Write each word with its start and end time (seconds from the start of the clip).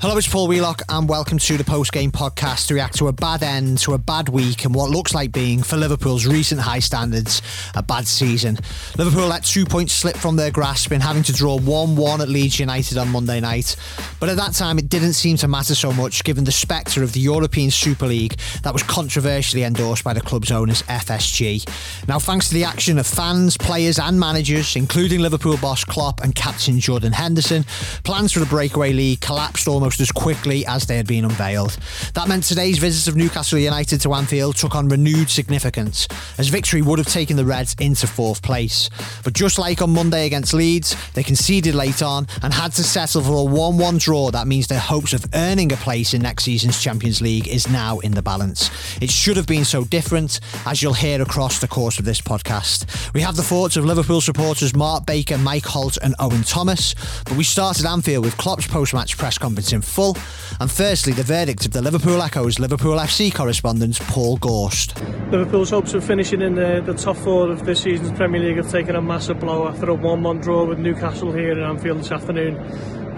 Hello, 0.00 0.16
it's 0.16 0.26
Paul 0.26 0.48
Wheelock, 0.48 0.80
and 0.88 1.06
welcome 1.06 1.36
to 1.36 1.58
the 1.58 1.62
post 1.62 1.92
game 1.92 2.10
podcast 2.10 2.68
to 2.68 2.74
react 2.74 2.96
to 2.96 3.08
a 3.08 3.12
bad 3.12 3.42
end 3.42 3.76
to 3.80 3.92
a 3.92 3.98
bad 3.98 4.30
week 4.30 4.64
and 4.64 4.74
what 4.74 4.88
looks 4.88 5.12
like 5.12 5.30
being, 5.30 5.62
for 5.62 5.76
Liverpool's 5.76 6.26
recent 6.26 6.58
high 6.58 6.78
standards, 6.78 7.42
a 7.74 7.82
bad 7.82 8.06
season. 8.06 8.56
Liverpool 8.96 9.28
let 9.28 9.44
two 9.44 9.66
points 9.66 9.92
slip 9.92 10.16
from 10.16 10.36
their 10.36 10.50
grasp 10.50 10.92
in 10.92 11.02
having 11.02 11.22
to 11.24 11.34
draw 11.34 11.58
1 11.58 11.96
1 11.96 12.22
at 12.22 12.30
Leeds 12.30 12.58
United 12.58 12.96
on 12.96 13.10
Monday 13.10 13.40
night. 13.40 13.76
But 14.18 14.30
at 14.30 14.38
that 14.38 14.54
time, 14.54 14.78
it 14.78 14.88
didn't 14.88 15.12
seem 15.12 15.36
to 15.36 15.48
matter 15.48 15.74
so 15.74 15.92
much 15.92 16.24
given 16.24 16.44
the 16.44 16.50
spectre 16.50 17.02
of 17.02 17.12
the 17.12 17.20
European 17.20 17.70
Super 17.70 18.06
League 18.06 18.38
that 18.62 18.72
was 18.72 18.82
controversially 18.82 19.64
endorsed 19.64 20.02
by 20.02 20.14
the 20.14 20.22
club's 20.22 20.50
owners, 20.50 20.80
FSG. 20.84 22.08
Now, 22.08 22.18
thanks 22.18 22.48
to 22.48 22.54
the 22.54 22.64
action 22.64 22.98
of 22.98 23.06
fans, 23.06 23.58
players, 23.58 23.98
and 23.98 24.18
managers, 24.18 24.76
including 24.76 25.20
Liverpool 25.20 25.58
boss 25.58 25.84
Klopp 25.84 26.22
and 26.22 26.34
captain 26.34 26.80
Jordan 26.80 27.12
Henderson, 27.12 27.66
plans 28.02 28.32
for 28.32 28.40
the 28.40 28.46
breakaway 28.46 28.94
league 28.94 29.20
collapsed 29.20 29.68
almost 29.68 29.89
almost 29.90 30.00
as 30.00 30.12
quickly 30.12 30.64
as 30.66 30.86
they 30.86 30.96
had 30.96 31.06
been 31.08 31.24
unveiled. 31.24 31.76
That 32.14 32.28
meant 32.28 32.44
today's 32.44 32.78
visit 32.78 33.08
of 33.08 33.16
Newcastle 33.16 33.58
United 33.58 34.00
to 34.02 34.14
Anfield 34.14 34.54
took 34.54 34.76
on 34.76 34.88
renewed 34.88 35.28
significance, 35.28 36.06
as 36.38 36.46
victory 36.46 36.80
would 36.80 37.00
have 37.00 37.08
taken 37.08 37.36
the 37.36 37.44
Reds 37.44 37.74
into 37.80 38.06
fourth 38.06 38.40
place. 38.40 38.88
But 39.24 39.32
just 39.32 39.58
like 39.58 39.82
on 39.82 39.90
Monday 39.90 40.26
against 40.26 40.54
Leeds, 40.54 40.94
they 41.14 41.24
conceded 41.24 41.74
late 41.74 42.04
on 42.04 42.28
and 42.40 42.54
had 42.54 42.70
to 42.74 42.84
settle 42.84 43.20
for 43.22 43.40
a 43.40 43.52
1 43.52 43.78
1 43.78 43.98
draw. 43.98 44.30
That 44.30 44.46
means 44.46 44.68
their 44.68 44.78
hopes 44.78 45.12
of 45.12 45.24
earning 45.34 45.72
a 45.72 45.76
place 45.76 46.14
in 46.14 46.22
next 46.22 46.44
season's 46.44 46.80
Champions 46.80 47.20
League 47.20 47.48
is 47.48 47.68
now 47.68 47.98
in 47.98 48.12
the 48.12 48.22
balance. 48.22 48.70
It 49.02 49.10
should 49.10 49.36
have 49.36 49.48
been 49.48 49.64
so 49.64 49.82
different, 49.82 50.38
as 50.66 50.82
you'll 50.82 50.92
hear 50.92 51.20
across 51.20 51.58
the 51.58 51.66
course 51.66 51.98
of 51.98 52.04
this 52.04 52.20
podcast. 52.20 53.12
We 53.12 53.22
have 53.22 53.34
the 53.34 53.42
thoughts 53.42 53.76
of 53.76 53.84
Liverpool 53.84 54.20
supporters 54.20 54.72
Mark 54.72 55.04
Baker, 55.04 55.36
Mike 55.36 55.66
Holt, 55.66 55.98
and 56.00 56.14
Owen 56.20 56.44
Thomas, 56.44 56.94
but 57.24 57.36
we 57.36 57.42
started 57.42 57.86
Anfield 57.86 58.24
with 58.24 58.36
Klopp's 58.36 58.68
post 58.68 58.94
match 58.94 59.18
press 59.18 59.36
conference 59.36 59.72
in 59.72 59.79
full. 59.84 60.16
And 60.60 60.70
firstly, 60.70 61.12
the 61.12 61.22
verdict 61.22 61.66
of 61.66 61.72
the 61.72 61.82
Liverpool 61.82 62.20
Echo's 62.22 62.58
Liverpool 62.58 62.96
FC 62.96 63.34
correspondent 63.34 63.98
Paul 64.00 64.36
Gorst. 64.38 65.00
Liverpool's 65.30 65.70
hopes 65.70 65.94
of 65.94 66.04
finishing 66.04 66.42
in 66.42 66.54
the, 66.54 66.82
the 66.84 66.94
top 66.94 67.16
four 67.16 67.50
of 67.50 67.64
this 67.64 67.82
season's 67.82 68.12
Premier 68.12 68.40
League 68.40 68.56
have 68.56 68.70
taken 68.70 68.96
a 68.96 69.02
massive 69.02 69.40
blow 69.40 69.68
after 69.68 69.88
a 69.90 69.94
1 69.94 70.22
1 70.22 70.40
draw 70.40 70.64
with 70.64 70.78
Newcastle 70.78 71.32
here 71.32 71.52
in 71.52 71.60
Anfield 71.60 71.98
this 71.98 72.12
afternoon. 72.12 72.56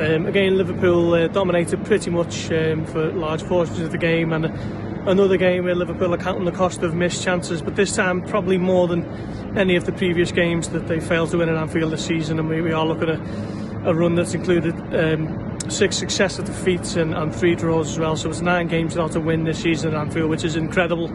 Um, 0.00 0.26
again, 0.26 0.56
Liverpool 0.56 1.14
uh, 1.14 1.28
dominated 1.28 1.84
pretty 1.84 2.10
much 2.10 2.50
um, 2.50 2.84
for 2.86 3.12
large 3.12 3.44
portions 3.44 3.78
of 3.80 3.92
the 3.92 3.98
game, 3.98 4.32
and 4.32 4.46
another 5.06 5.36
game 5.36 5.64
where 5.64 5.74
Liverpool 5.74 6.14
are 6.14 6.18
counting 6.18 6.44
the 6.44 6.52
cost 6.52 6.82
of 6.82 6.94
missed 6.94 7.22
chances, 7.22 7.60
but 7.60 7.76
this 7.76 7.94
time 7.94 8.22
probably 8.22 8.58
more 8.58 8.86
than 8.88 9.04
any 9.56 9.76
of 9.76 9.84
the 9.84 9.92
previous 9.92 10.32
games 10.32 10.68
that 10.70 10.88
they 10.88 11.00
failed 11.00 11.30
to 11.30 11.38
win 11.38 11.48
in 11.48 11.56
Anfield 11.56 11.92
this 11.92 12.04
season. 12.04 12.38
And 12.38 12.48
we, 12.48 12.60
we 12.62 12.72
are 12.72 12.86
looking 12.86 13.10
at 13.10 13.20
a 13.86 13.94
run 13.94 14.14
that's 14.14 14.34
included 14.34 14.74
um, 14.94 15.51
six 15.70 15.96
successive 15.96 16.44
defeats 16.44 16.96
and, 16.96 17.14
and 17.14 17.34
three 17.34 17.54
draws 17.54 17.90
as 17.90 17.98
well. 17.98 18.16
So 18.16 18.30
it's 18.30 18.40
nine 18.40 18.68
games 18.68 18.94
without 18.94 19.14
a 19.16 19.20
win 19.20 19.44
this 19.44 19.60
season 19.60 19.94
at 19.94 20.00
Anfield, 20.00 20.30
which 20.30 20.44
is 20.44 20.56
incredible. 20.56 21.08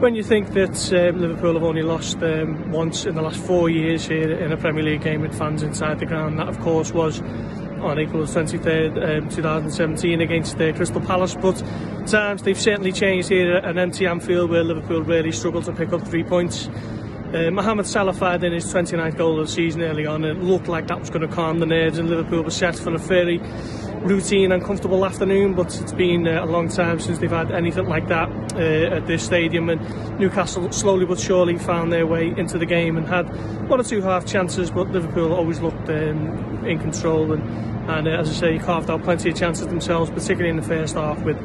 When 0.00 0.14
you 0.14 0.22
think 0.22 0.52
that 0.54 0.92
um, 0.92 1.20
Liverpool 1.20 1.54
have 1.54 1.62
only 1.62 1.82
lost 1.82 2.22
um, 2.22 2.70
once 2.70 3.04
in 3.04 3.14
the 3.14 3.22
last 3.22 3.38
four 3.38 3.68
years 3.68 4.06
here 4.06 4.32
in 4.32 4.50
a 4.50 4.56
Premier 4.56 4.82
League 4.82 5.02
game 5.02 5.20
with 5.20 5.36
fans 5.36 5.62
inside 5.62 5.98
the 5.98 6.06
ground, 6.06 6.38
that 6.38 6.48
of 6.48 6.58
course 6.60 6.92
was 6.92 7.20
on 7.20 7.98
April 7.98 8.22
23rd, 8.22 9.22
um, 9.22 9.28
2017 9.28 10.20
against 10.20 10.60
uh, 10.60 10.72
Crystal 10.72 11.00
Palace. 11.00 11.34
But 11.34 11.62
times 12.06 12.42
they've 12.42 12.60
certainly 12.60 12.92
changed 12.92 13.28
here 13.28 13.52
at 13.52 13.64
an 13.64 13.78
empty 13.78 14.06
Anfield 14.06 14.50
where 14.50 14.64
Liverpool 14.64 15.02
really 15.02 15.32
struggled 15.32 15.64
to 15.64 15.72
pick 15.72 15.92
up 15.92 16.06
three 16.06 16.24
points. 16.24 16.68
Uh, 17.32 17.48
Mohamed 17.48 17.86
Salah 17.86 18.12
fired 18.12 18.42
in 18.42 18.52
his 18.52 18.64
29th 18.74 19.16
goal 19.16 19.38
of 19.38 19.46
the 19.46 19.52
season 19.52 19.82
early 19.82 20.04
on. 20.04 20.24
It 20.24 20.38
looked 20.38 20.66
like 20.66 20.88
that 20.88 20.98
was 20.98 21.10
going 21.10 21.20
to 21.20 21.32
calm 21.32 21.60
the 21.60 21.66
nerves, 21.66 21.96
and 21.96 22.10
Liverpool 22.10 22.42
were 22.42 22.50
set 22.50 22.74
for 22.74 22.92
a 22.92 22.98
fairly 22.98 23.38
routine 24.00 24.50
and 24.50 24.64
comfortable 24.64 25.06
afternoon. 25.06 25.54
But 25.54 25.80
it's 25.80 25.92
been 25.92 26.26
uh, 26.26 26.44
a 26.44 26.46
long 26.46 26.68
time 26.68 26.98
since 26.98 27.18
they've 27.18 27.30
had 27.30 27.52
anything 27.52 27.86
like 27.86 28.08
that 28.08 28.28
uh, 28.54 28.96
at 28.96 29.06
this 29.06 29.24
stadium. 29.24 29.68
And 29.70 30.18
Newcastle 30.18 30.72
slowly 30.72 31.06
but 31.06 31.20
surely 31.20 31.56
found 31.56 31.92
their 31.92 32.04
way 32.04 32.34
into 32.36 32.58
the 32.58 32.66
game 32.66 32.96
and 32.96 33.06
had 33.06 33.28
one 33.68 33.78
or 33.78 33.84
two 33.84 34.02
half 34.02 34.26
chances, 34.26 34.72
but 34.72 34.90
Liverpool 34.90 35.32
always 35.32 35.60
looked 35.60 35.88
um, 35.88 36.66
in 36.66 36.80
control 36.80 37.32
and. 37.32 37.70
And 37.80 38.06
uh, 38.06 38.10
as 38.12 38.28
I 38.28 38.32
say, 38.34 38.58
carved 38.58 38.88
out 38.88 39.02
plenty 39.02 39.30
of 39.30 39.36
chances 39.36 39.66
themselves, 39.66 40.10
particularly 40.10 40.50
in 40.50 40.56
the 40.56 40.62
first 40.62 40.94
half 40.94 41.20
with 41.22 41.36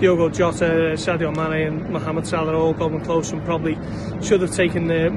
Diogo 0.00 0.30
Jota, 0.30 0.94
Sadio 0.94 1.36
Mane, 1.36 1.68
and 1.68 1.90
Mohamed 1.90 2.26
Salah 2.26 2.58
all 2.58 2.72
going 2.72 3.04
close 3.04 3.30
and 3.30 3.44
probably 3.44 3.74
should 4.20 4.40
have 4.40 4.52
taken 4.52 4.88
the 4.88 5.10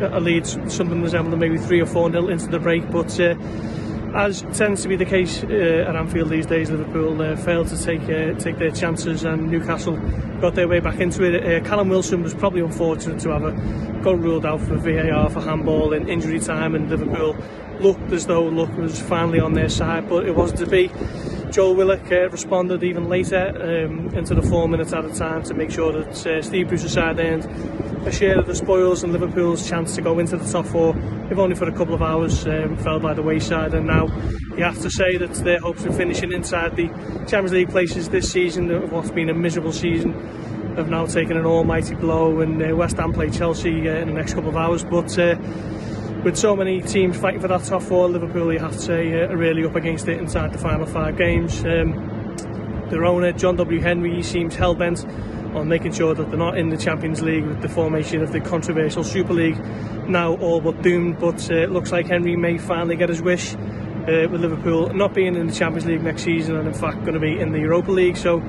a 0.00 0.20
lead 0.20 0.46
something 0.46 1.02
resembling 1.02 1.38
maybe 1.38 1.58
3 1.58 1.80
or 1.80 1.86
4 1.86 2.10
nil 2.10 2.28
into 2.28 2.48
the 2.48 2.58
break. 2.58 2.90
But 2.90 3.18
uh, 3.20 3.34
as 4.14 4.42
tends 4.52 4.82
to 4.82 4.88
be 4.88 4.96
the 4.96 5.04
case 5.04 5.42
uh, 5.42 5.86
at 5.88 5.96
Anfield 5.96 6.30
these 6.30 6.46
days, 6.46 6.70
Liverpool 6.70 7.20
uh, 7.20 7.36
failed 7.36 7.68
to 7.68 7.82
take 7.82 8.02
uh, 8.02 8.38
take 8.38 8.58
their 8.58 8.70
chances 8.70 9.24
and 9.24 9.50
Newcastle 9.50 9.96
got 10.40 10.54
their 10.54 10.68
way 10.68 10.80
back 10.80 11.00
into 11.00 11.24
it. 11.24 11.44
Uh, 11.44 11.66
Callum 11.66 11.88
Wilson 11.88 12.22
was 12.22 12.34
probably 12.34 12.60
unfortunate 12.60 13.20
to 13.20 13.30
have 13.30 13.44
a, 13.44 13.52
got 14.02 14.18
ruled 14.18 14.46
out 14.46 14.60
for 14.60 14.76
VAR 14.76 15.30
for 15.30 15.40
handball 15.40 15.92
in 15.92 16.08
injury 16.08 16.38
time 16.38 16.74
and 16.74 16.88
Liverpool 16.88 17.36
looked 17.80 18.12
as 18.12 18.26
though 18.26 18.44
luck 18.44 18.76
was 18.76 19.00
finally 19.00 19.40
on 19.40 19.54
their 19.54 19.68
side, 19.68 20.08
but 20.08 20.26
it 20.26 20.34
wasn't 20.34 20.60
to 20.60 20.66
be. 20.66 20.90
Joel 21.54 21.76
Willock 21.76 22.10
uh, 22.10 22.28
responded 22.30 22.82
even 22.82 23.08
later 23.08 23.86
um, 23.86 24.12
into 24.12 24.34
the 24.34 24.42
four 24.42 24.68
minutes 24.68 24.92
at 24.92 25.04
a 25.04 25.14
time 25.14 25.44
to 25.44 25.54
make 25.54 25.70
sure 25.70 25.92
that 25.92 26.26
uh, 26.26 26.42
Steve 26.42 26.66
Bruce's 26.66 26.94
side 26.94 27.20
earned 27.20 27.44
a 28.08 28.10
share 28.10 28.40
of 28.40 28.48
the 28.48 28.56
spoils 28.56 29.04
and 29.04 29.12
Liverpool's 29.12 29.68
chance 29.68 29.94
to 29.94 30.02
go 30.02 30.18
into 30.18 30.36
the 30.36 30.50
top 30.50 30.66
four, 30.66 30.96
if 31.30 31.38
only 31.38 31.54
for 31.54 31.68
a 31.68 31.72
couple 31.72 31.94
of 31.94 32.02
hours, 32.02 32.44
um, 32.48 32.76
fell 32.78 32.98
by 32.98 33.14
the 33.14 33.22
wayside. 33.22 33.72
And 33.72 33.86
now 33.86 34.06
you 34.56 34.64
have 34.64 34.82
to 34.82 34.90
say 34.90 35.16
that 35.16 35.32
their 35.44 35.60
hopes 35.60 35.84
of 35.84 35.96
finishing 35.96 36.32
inside 36.32 36.74
the 36.74 36.88
Champions 37.28 37.52
League 37.52 37.70
places 37.70 38.08
this 38.08 38.32
season, 38.32 38.68
of 38.72 38.90
what's 38.90 39.12
been 39.12 39.30
a 39.30 39.34
miserable 39.34 39.72
season, 39.72 40.12
have 40.74 40.90
now 40.90 41.06
taken 41.06 41.36
an 41.36 41.46
almighty 41.46 41.94
blow. 41.94 42.40
And 42.40 42.60
uh, 42.60 42.74
West 42.74 42.96
Ham 42.96 43.12
play 43.12 43.30
Chelsea 43.30 43.88
uh, 43.88 43.92
in 43.94 44.08
the 44.08 44.14
next 44.14 44.34
couple 44.34 44.50
of 44.50 44.56
hours. 44.56 44.82
But 44.82 45.16
uh, 45.20 45.36
with 46.24 46.38
so 46.38 46.56
many 46.56 46.80
teams 46.80 47.18
fighting 47.18 47.40
for 47.40 47.48
that 47.48 47.62
top 47.64 47.82
four, 47.82 48.08
Liverpool, 48.08 48.50
you 48.50 48.58
have 48.58 48.72
to 48.72 48.78
say, 48.78 49.22
uh, 49.22 49.28
are 49.28 49.36
really 49.36 49.62
up 49.62 49.76
against 49.76 50.08
it 50.08 50.18
inside 50.18 50.54
the 50.54 50.58
final 50.58 50.86
five 50.86 51.18
games. 51.18 51.62
Um, 51.64 52.86
their 52.88 53.04
owner, 53.04 53.30
John 53.32 53.56
W. 53.56 53.78
Henry, 53.80 54.22
seems 54.22 54.54
hell 54.54 54.74
bent 54.74 55.04
on 55.54 55.68
making 55.68 55.92
sure 55.92 56.14
that 56.14 56.30
they're 56.30 56.38
not 56.38 56.56
in 56.56 56.70
the 56.70 56.78
Champions 56.78 57.20
League 57.20 57.44
with 57.44 57.60
the 57.60 57.68
formation 57.68 58.22
of 58.22 58.32
the 58.32 58.40
controversial 58.40 59.04
Super 59.04 59.34
League 59.34 59.58
now 60.08 60.34
all 60.36 60.62
but 60.62 60.80
doomed. 60.82 61.20
But 61.20 61.50
uh, 61.50 61.56
it 61.56 61.70
looks 61.70 61.92
like 61.92 62.06
Henry 62.06 62.36
may 62.36 62.56
finally 62.56 62.96
get 62.96 63.10
his 63.10 63.22
wish. 63.22 63.54
Uh, 63.54 64.28
with 64.30 64.42
Liverpool 64.42 64.92
not 64.92 65.14
being 65.14 65.34
in 65.34 65.46
the 65.46 65.52
Champions 65.54 65.86
League 65.86 66.02
next 66.02 66.24
season 66.24 66.56
and 66.56 66.68
in 66.68 66.74
fact 66.74 67.00
going 67.06 67.14
to 67.14 67.20
be 67.20 67.40
in 67.40 67.52
the 67.52 67.58
Europa 67.58 67.90
League 67.90 68.18
so 68.18 68.42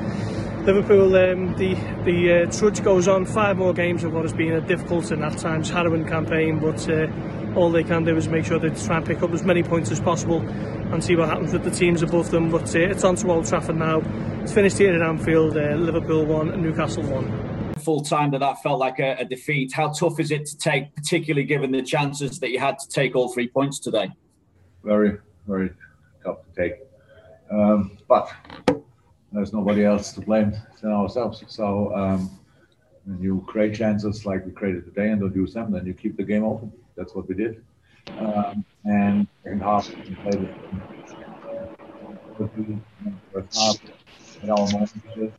Liverpool, 0.65 1.15
um, 1.15 1.55
the 1.57 1.75
the 2.05 2.33
uh, 2.33 2.51
trudge 2.51 2.83
goes 2.83 3.07
on. 3.07 3.23
Five 3.23 3.57
more 3.57 3.71
games 3.71 4.03
of 4.03 4.13
what 4.13 4.23
has 4.23 4.33
been 4.33 4.53
a 4.53 4.61
difficult 4.61 5.11
and 5.11 5.23
at 5.23 5.37
times 5.37 5.69
harrowing 5.69 6.05
campaign, 6.05 6.57
but 6.57 6.89
uh, 6.89 7.05
all 7.55 7.71
they 7.71 7.83
can 7.83 8.03
do 8.03 8.15
is 8.15 8.27
make 8.27 8.45
sure 8.45 8.59
they 8.59 8.69
try 8.69 8.97
and 8.97 9.05
pick 9.05 9.23
up 9.23 9.31
as 9.31 9.43
many 9.43 9.63
points 9.63 9.91
as 9.91 9.99
possible 9.99 10.39
and 10.41 11.03
see 11.03 11.15
what 11.15 11.29
happens 11.29 11.53
with 11.53 11.63
the 11.63 11.71
teams 11.71 12.01
above 12.01 12.29
them. 12.31 12.49
But 12.51 12.75
uh, 12.75 12.79
it's 12.79 13.03
on 13.03 13.15
to 13.17 13.31
Old 13.31 13.47
Trafford 13.47 13.77
now. 13.77 14.01
It's 14.41 14.53
finished 14.53 14.77
here 14.77 14.93
at 14.93 15.01
Anfield. 15.01 15.57
Uh, 15.57 15.75
Liverpool 15.75 16.25
won, 16.25 16.49
and 16.49 16.61
Newcastle 16.61 17.03
won. 17.03 17.73
Full 17.79 18.01
time 18.01 18.31
that 18.31 18.39
that 18.39 18.61
felt 18.61 18.79
like 18.79 18.99
a, 18.99 19.15
a 19.19 19.25
defeat. 19.25 19.73
How 19.73 19.89
tough 19.89 20.19
is 20.19 20.31
it 20.31 20.45
to 20.47 20.57
take, 20.57 20.95
particularly 20.95 21.45
given 21.45 21.71
the 21.71 21.81
chances 21.81 22.39
that 22.39 22.49
you 22.49 22.59
had 22.59 22.77
to 22.79 22.87
take 22.89 23.15
all 23.15 23.33
three 23.33 23.47
points 23.47 23.79
today? 23.79 24.09
Very, 24.83 25.17
very 25.47 25.71
tough 26.23 26.37
to 26.45 26.61
take. 26.61 26.79
Um, 27.51 27.97
but 28.07 28.31
there's 29.31 29.53
nobody 29.53 29.85
else 29.85 30.13
to 30.13 30.21
blame 30.21 30.53
than 30.81 30.91
ourselves. 30.91 31.43
So 31.47 31.93
um, 31.95 32.39
when 33.05 33.21
you 33.21 33.43
create 33.47 33.75
chances 33.75 34.25
like 34.25 34.45
we 34.45 34.51
created 34.51 34.85
today 34.85 35.09
and 35.09 35.21
don't 35.21 35.35
use 35.35 35.53
them, 35.53 35.71
then 35.71 35.85
you 35.85 35.93
keep 35.93 36.17
the 36.17 36.23
game 36.23 36.43
open. 36.43 36.71
That's 36.95 37.13
what 37.15 37.27
we 37.27 37.35
did. 37.35 37.63
Um, 38.19 38.65
and 38.85 39.27
second 39.43 39.61
half, 39.61 39.89
we 39.89 40.15
played 40.15 40.41
it. 40.43 40.55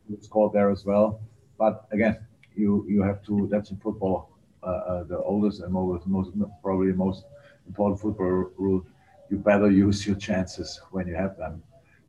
We 0.08 0.16
scored 0.20 0.52
there 0.52 0.70
as 0.70 0.84
well. 0.84 1.20
But 1.58 1.86
again, 1.92 2.18
you 2.54 2.84
you 2.88 3.02
have 3.02 3.22
to. 3.26 3.48
That's 3.50 3.70
in 3.70 3.76
football. 3.78 4.30
Uh, 4.62 4.66
uh, 4.66 5.04
the 5.04 5.18
oldest 5.18 5.60
and 5.60 5.72
most, 5.72 6.06
most 6.06 6.30
probably 6.62 6.92
most 6.92 7.24
important 7.68 8.00
football 8.00 8.50
rule. 8.56 8.84
You 9.30 9.38
better 9.38 9.70
use 9.70 10.06
your 10.06 10.16
chances 10.16 10.80
when 10.90 11.06
you 11.06 11.14
have 11.14 11.36
them, 11.36 11.62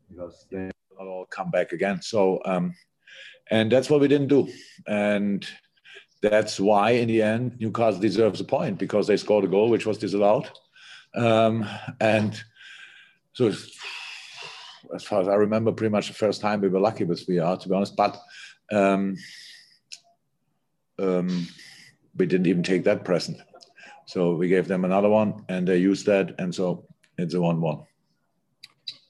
because 0.09 0.47
they 0.51 0.71
all 0.99 1.25
come 1.29 1.51
back 1.51 1.71
again. 1.71 2.01
So, 2.01 2.41
um, 2.45 2.73
and 3.51 3.71
that's 3.71 3.89
what 3.89 4.01
we 4.01 4.07
didn't 4.07 4.27
do. 4.27 4.47
And 4.87 5.47
that's 6.21 6.59
why, 6.59 6.91
in 6.91 7.07
the 7.07 7.21
end, 7.21 7.57
Newcastle 7.59 8.01
deserves 8.01 8.41
a 8.41 8.43
point 8.43 8.77
because 8.77 9.07
they 9.07 9.17
scored 9.17 9.45
a 9.45 9.47
goal 9.47 9.69
which 9.69 9.85
was 9.85 9.97
disallowed. 9.97 10.49
Um, 11.15 11.67
and 11.99 12.41
so, 13.33 13.47
as 14.95 15.03
far 15.03 15.21
as 15.21 15.27
I 15.27 15.35
remember, 15.35 15.71
pretty 15.71 15.91
much 15.91 16.07
the 16.07 16.13
first 16.13 16.41
time 16.41 16.61
we 16.61 16.69
were 16.69 16.79
lucky 16.79 17.03
with 17.03 17.25
VAR, 17.27 17.57
to 17.57 17.69
be 17.69 17.75
honest. 17.75 17.95
But 17.95 18.17
um, 18.71 19.15
um, 20.99 21.47
we 22.15 22.25
didn't 22.25 22.47
even 22.47 22.63
take 22.63 22.83
that 22.85 23.05
present. 23.05 23.37
So 24.05 24.35
we 24.35 24.47
gave 24.47 24.67
them 24.67 24.85
another 24.85 25.09
one, 25.09 25.43
and 25.49 25.67
they 25.67 25.77
used 25.77 26.05
that, 26.05 26.35
and 26.39 26.53
so 26.53 26.85
it's 27.17 27.33
a 27.33 27.41
one-one. 27.41 27.83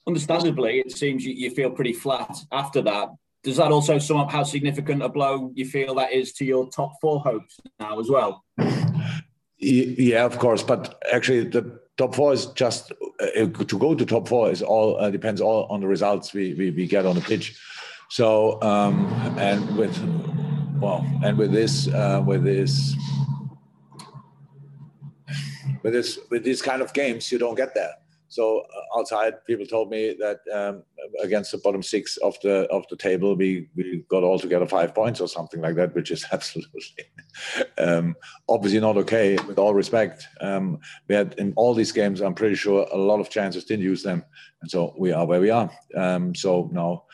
Understandably, 0.08 0.80
it 0.80 0.92
seems 0.92 1.24
you, 1.26 1.34
you 1.34 1.52
feel 1.52 1.70
pretty 1.70 1.94
flat 1.94 2.36
after 2.52 2.82
that. 2.82 3.10
Does 3.48 3.56
that 3.56 3.72
also 3.72 3.98
sum 3.98 4.18
up 4.18 4.30
how 4.30 4.44
significant 4.44 5.02
a 5.02 5.08
blow 5.08 5.54
you 5.56 5.64
feel 5.64 5.96
that 5.96 6.12
is 6.12 6.34
to 6.34 6.44
your 6.44 6.68
top 6.70 7.00
four 7.00 7.22
hopes 7.22 7.62
now 7.80 7.98
as 7.98 8.10
well? 8.10 8.44
Yeah, 9.58 10.26
of 10.26 10.38
course, 10.38 10.62
but 10.62 11.02
actually 11.14 11.46
the 11.46 11.80
top 11.96 12.14
four 12.14 12.34
is 12.34 12.48
just 12.48 12.92
uh, 13.22 13.46
to 13.46 13.80
go 13.80 13.96
to 13.96 14.06
top 14.06 14.28
four 14.28 14.52
is 14.52 14.62
all 14.62 15.00
uh, 15.00 15.10
depends 15.10 15.40
all 15.40 15.66
on 15.70 15.80
the 15.80 15.88
results 15.88 16.34
we, 16.34 16.56
we, 16.56 16.72
we 16.72 16.88
get 16.88 17.06
on 17.06 17.16
the 17.16 17.22
pitch. 17.22 17.58
So 18.10 18.62
um, 18.62 19.06
and 19.38 19.78
with 19.78 19.98
well 20.82 21.06
and 21.24 21.38
with 21.38 21.54
this 21.54 21.88
uh, 21.88 22.22
with 22.28 22.44
this 22.44 22.98
with 25.84 25.94
this 25.94 26.20
with 26.30 26.44
these 26.44 26.62
kind 26.62 26.82
of 26.82 26.92
games 26.92 27.32
you 27.32 27.40
don't 27.40 27.56
get 27.56 27.74
there. 27.74 27.94
So 28.38 28.60
uh, 28.60 29.00
outside, 29.00 29.44
people 29.46 29.66
told 29.66 29.90
me 29.90 30.16
that 30.20 30.42
um, 30.54 30.84
against 31.24 31.52
the 31.52 31.58
bottom 31.58 31.82
six 31.82 32.18
of 32.18 32.38
the 32.44 32.68
of 32.70 32.86
the 32.88 32.96
table, 32.96 33.36
we 33.36 33.68
we 33.76 34.04
got 34.10 34.22
all 34.22 34.38
together 34.38 34.68
five 34.68 34.94
points 34.94 35.20
or 35.20 35.28
something 35.28 35.60
like 35.60 35.74
that, 35.78 35.96
which 35.96 36.12
is 36.12 36.24
absolutely 36.32 37.06
um, 37.80 38.16
obviously 38.48 38.80
not 38.80 38.96
okay. 38.96 39.38
With 39.48 39.58
all 39.58 39.74
respect, 39.74 40.28
um, 40.40 40.78
we 41.08 41.16
had 41.16 41.34
in 41.40 41.52
all 41.56 41.74
these 41.74 41.92
games, 41.92 42.22
I'm 42.22 42.36
pretty 42.36 42.54
sure 42.54 42.86
a 42.92 42.98
lot 42.98 43.20
of 43.20 43.32
chances 43.32 43.66
didn't 43.66 43.86
use 43.86 44.04
them, 44.04 44.24
and 44.62 44.70
so 44.70 44.94
we 45.00 45.12
are 45.12 45.26
where 45.26 45.42
we 45.42 45.50
are. 45.50 45.72
Um, 45.96 46.36
so 46.36 46.70
now 46.72 47.06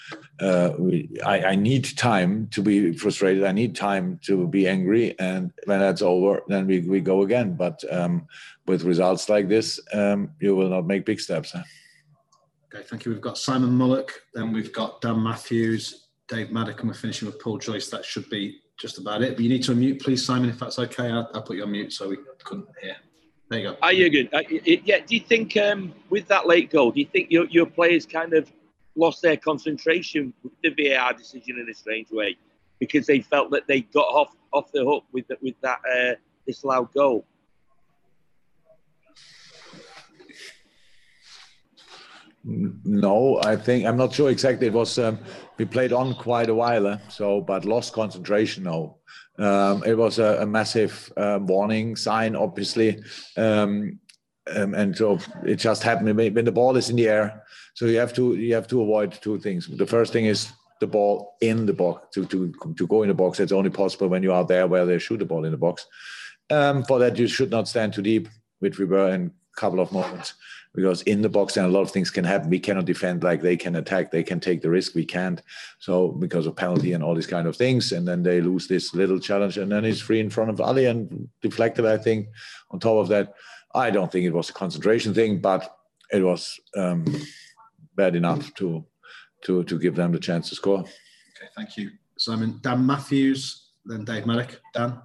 uh, 0.43 0.73
we, 0.77 1.09
I, 1.25 1.43
I 1.43 1.55
need 1.55 1.85
time 1.97 2.47
to 2.51 2.61
be 2.61 2.93
frustrated. 2.93 3.43
I 3.43 3.51
need 3.51 3.75
time 3.75 4.19
to 4.23 4.47
be 4.47 4.67
angry, 4.67 5.17
and 5.19 5.51
when 5.65 5.79
that's 5.79 6.01
over, 6.01 6.41
then 6.47 6.67
we 6.67 6.81
we 6.81 6.99
go 6.99 7.21
again. 7.21 7.55
But 7.55 7.83
um, 7.91 8.27
with 8.67 8.83
results 8.83 9.29
like 9.29 9.47
this, 9.47 9.79
um, 9.93 10.31
you 10.39 10.55
will 10.55 10.69
not 10.69 10.85
make 10.85 11.05
big 11.05 11.19
steps. 11.19 11.51
Huh? 11.51 11.63
Okay, 12.73 12.83
thank 12.83 13.05
you. 13.05 13.11
We've 13.11 13.21
got 13.21 13.37
Simon 13.37 13.69
Mullock, 13.69 14.09
then 14.33 14.51
we've 14.51 14.73
got 14.73 14.99
Dan 15.01 15.21
Matthews, 15.23 16.07
Dave 16.27 16.51
Maddock, 16.51 16.79
and 16.79 16.89
we're 16.89 16.95
finishing 16.95 17.27
with 17.27 17.39
Paul 17.39 17.57
Joyce. 17.57 17.89
That 17.89 18.03
should 18.03 18.29
be 18.29 18.59
just 18.77 18.97
about 18.97 19.21
it. 19.21 19.35
But 19.35 19.43
you 19.43 19.49
need 19.49 19.63
to 19.63 19.73
unmute, 19.73 20.01
please, 20.01 20.25
Simon, 20.25 20.49
if 20.49 20.59
that's 20.59 20.79
okay. 20.79 21.09
I'll, 21.09 21.29
I'll 21.33 21.43
put 21.43 21.57
you 21.57 21.63
on 21.63 21.71
mute 21.71 21.93
so 21.93 22.09
we 22.09 22.17
couldn't 22.43 22.67
hear. 22.81 22.95
There 23.49 23.59
you 23.59 23.69
go. 23.69 23.77
Are 23.81 23.93
you 23.93 24.09
good? 24.09 24.33
Uh, 24.33 24.41
yeah. 24.65 24.99
Do 25.05 25.15
you 25.15 25.21
think 25.21 25.55
um, 25.57 25.93
with 26.09 26.27
that 26.27 26.47
late 26.47 26.71
goal, 26.71 26.91
do 26.91 26.99
you 26.99 27.05
think 27.05 27.29
your, 27.29 27.45
your 27.45 27.67
players 27.67 28.05
kind 28.05 28.33
of 28.33 28.51
lost 28.95 29.21
their 29.21 29.37
concentration 29.37 30.33
with 30.43 30.53
the 30.63 30.89
VAR 30.89 31.13
decision 31.13 31.59
in 31.59 31.69
a 31.69 31.73
strange 31.73 32.09
way 32.11 32.37
because 32.79 33.05
they 33.05 33.21
felt 33.21 33.51
that 33.51 33.67
they 33.67 33.81
got 33.81 34.05
off 34.05 34.35
off 34.51 34.71
the 34.71 34.83
hook 34.83 35.03
with 35.11 35.27
the, 35.27 35.37
with 35.41 35.55
that 35.61 35.79
uh, 35.91 36.13
disallowed 36.45 36.91
goal? 36.93 37.25
No, 42.45 43.39
I 43.41 43.55
think 43.55 43.85
I'm 43.85 43.95
not 43.95 44.13
sure 44.13 44.29
exactly. 44.29 44.67
It 44.67 44.73
was 44.73 44.99
um, 44.99 45.17
we 45.57 45.65
played 45.65 45.93
on 45.93 46.13
quite 46.15 46.49
a 46.49 46.53
while, 46.53 46.87
eh? 46.87 46.97
so 47.07 47.39
but 47.39 47.63
lost 47.63 47.93
concentration. 47.93 48.63
No, 48.63 48.97
um, 49.39 49.83
it 49.85 49.97
was 49.97 50.19
a, 50.19 50.41
a 50.41 50.45
massive 50.45 51.11
um, 51.15 51.47
warning 51.47 51.95
sign, 51.95 52.35
obviously, 52.35 53.01
um, 53.37 53.97
um, 54.53 54.73
and 54.73 54.95
so 54.95 55.19
it 55.45 55.55
just 55.55 55.83
happened 55.83 56.17
when 56.17 56.45
the 56.45 56.51
ball 56.51 56.75
is 56.75 56.89
in 56.89 56.97
the 56.97 57.07
air. 57.07 57.43
So 57.73 57.85
you 57.85 57.97
have 57.97 58.13
to 58.13 58.35
you 58.35 58.53
have 58.53 58.67
to 58.67 58.81
avoid 58.81 59.13
two 59.13 59.39
things. 59.39 59.67
The 59.67 59.85
first 59.85 60.13
thing 60.13 60.25
is 60.25 60.51
the 60.79 60.87
ball 60.87 61.35
in 61.41 61.65
the 61.65 61.73
box 61.73 62.13
to 62.15 62.25
to 62.27 62.53
to 62.77 62.87
go 62.87 63.03
in 63.03 63.09
the 63.09 63.15
box. 63.15 63.39
It's 63.39 63.51
only 63.51 63.69
possible 63.69 64.07
when 64.07 64.23
you 64.23 64.33
are 64.33 64.45
there 64.45 64.67
where 64.67 64.85
they 64.85 64.99
shoot 64.99 65.17
the 65.17 65.25
ball 65.25 65.45
in 65.45 65.51
the 65.51 65.57
box. 65.57 65.87
Um, 66.49 66.83
for 66.83 66.99
that, 66.99 67.17
you 67.17 67.27
should 67.27 67.51
not 67.51 67.67
stand 67.67 67.93
too 67.93 68.01
deep, 68.01 68.27
which 68.59 68.77
we 68.77 68.85
were 68.85 69.09
in 69.13 69.27
a 69.27 69.59
couple 69.59 69.79
of 69.79 69.91
moments 69.91 70.33
because 70.75 71.03
in 71.03 71.21
the 71.21 71.29
box 71.29 71.55
and 71.55 71.65
a 71.65 71.69
lot 71.69 71.81
of 71.81 71.91
things 71.91 72.09
can 72.09 72.25
happen. 72.25 72.49
We 72.49 72.59
cannot 72.59 72.85
defend 72.85 73.23
like 73.23 73.41
they 73.41 73.55
can 73.55 73.75
attack. 73.75 74.11
They 74.11 74.23
can 74.23 74.39
take 74.39 74.61
the 74.61 74.69
risk. 74.69 74.95
We 74.95 75.05
can't. 75.05 75.41
So 75.79 76.09
because 76.09 76.47
of 76.47 76.55
penalty 76.55 76.93
and 76.93 77.03
all 77.03 77.15
these 77.15 77.27
kind 77.27 77.47
of 77.47 77.55
things, 77.55 77.91
and 77.91 78.07
then 78.07 78.23
they 78.23 78.41
lose 78.41 78.67
this 78.67 78.93
little 78.93 79.19
challenge, 79.19 79.57
and 79.57 79.71
then 79.71 79.83
he's 79.83 80.01
free 80.01 80.19
in 80.19 80.29
front 80.29 80.49
of 80.49 80.61
Ali 80.61 80.85
and 80.85 81.29
deflected. 81.41 81.85
I 81.85 81.97
think. 81.97 82.27
On 82.71 82.79
top 82.79 82.97
of 82.97 83.07
that, 83.09 83.35
I 83.75 83.91
don't 83.91 84.11
think 84.11 84.25
it 84.25 84.33
was 84.33 84.49
a 84.49 84.53
concentration 84.53 85.13
thing, 85.13 85.39
but 85.39 85.77
it 86.11 86.23
was 86.23 86.59
um, 86.75 87.05
bad 87.95 88.15
enough 88.15 88.53
to 88.55 88.85
to 89.45 89.63
to 89.63 89.79
give 89.79 89.95
them 89.95 90.11
the 90.11 90.19
chance 90.19 90.49
to 90.49 90.55
score. 90.55 90.79
Okay, 90.79 91.49
thank 91.55 91.77
you, 91.77 91.91
Simon. 92.17 92.59
Dan 92.61 92.85
Matthews, 92.85 93.71
then 93.85 94.05
Dave 94.05 94.25
Maddock. 94.25 94.61
Dan. 94.73 95.01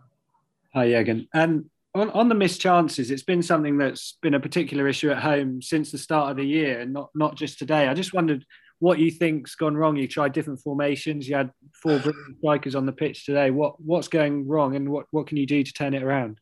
Hi, 0.74 0.88
Jürgen. 0.88 1.28
Um, 1.34 1.70
on, 1.94 2.10
on 2.10 2.28
the 2.28 2.34
missed 2.34 2.60
chances, 2.60 3.10
it's 3.10 3.22
been 3.22 3.42
something 3.42 3.78
that's 3.78 4.18
been 4.22 4.34
a 4.34 4.40
particular 4.40 4.86
issue 4.88 5.10
at 5.10 5.22
home 5.22 5.62
since 5.62 5.90
the 5.90 5.98
start 5.98 6.30
of 6.30 6.36
the 6.36 6.44
year, 6.44 6.80
and 6.80 6.92
not 6.92 7.10
not 7.14 7.36
just 7.36 7.58
today. 7.58 7.88
I 7.88 7.94
just 7.94 8.14
wondered 8.14 8.44
what 8.80 8.98
you 8.98 9.10
think's 9.10 9.54
gone 9.54 9.76
wrong. 9.76 9.96
You 9.96 10.06
tried 10.06 10.32
different 10.32 10.60
formations. 10.60 11.28
You 11.28 11.36
had 11.36 11.50
four 11.82 12.00
strikers 12.38 12.74
on 12.74 12.86
the 12.86 12.92
pitch 12.92 13.26
today. 13.26 13.50
What 13.50 13.80
what's 13.80 14.08
going 14.08 14.46
wrong, 14.46 14.76
and 14.76 14.88
what 14.90 15.06
what 15.10 15.26
can 15.26 15.36
you 15.36 15.46
do 15.46 15.62
to 15.62 15.72
turn 15.72 15.94
it 15.94 16.02
around? 16.02 16.40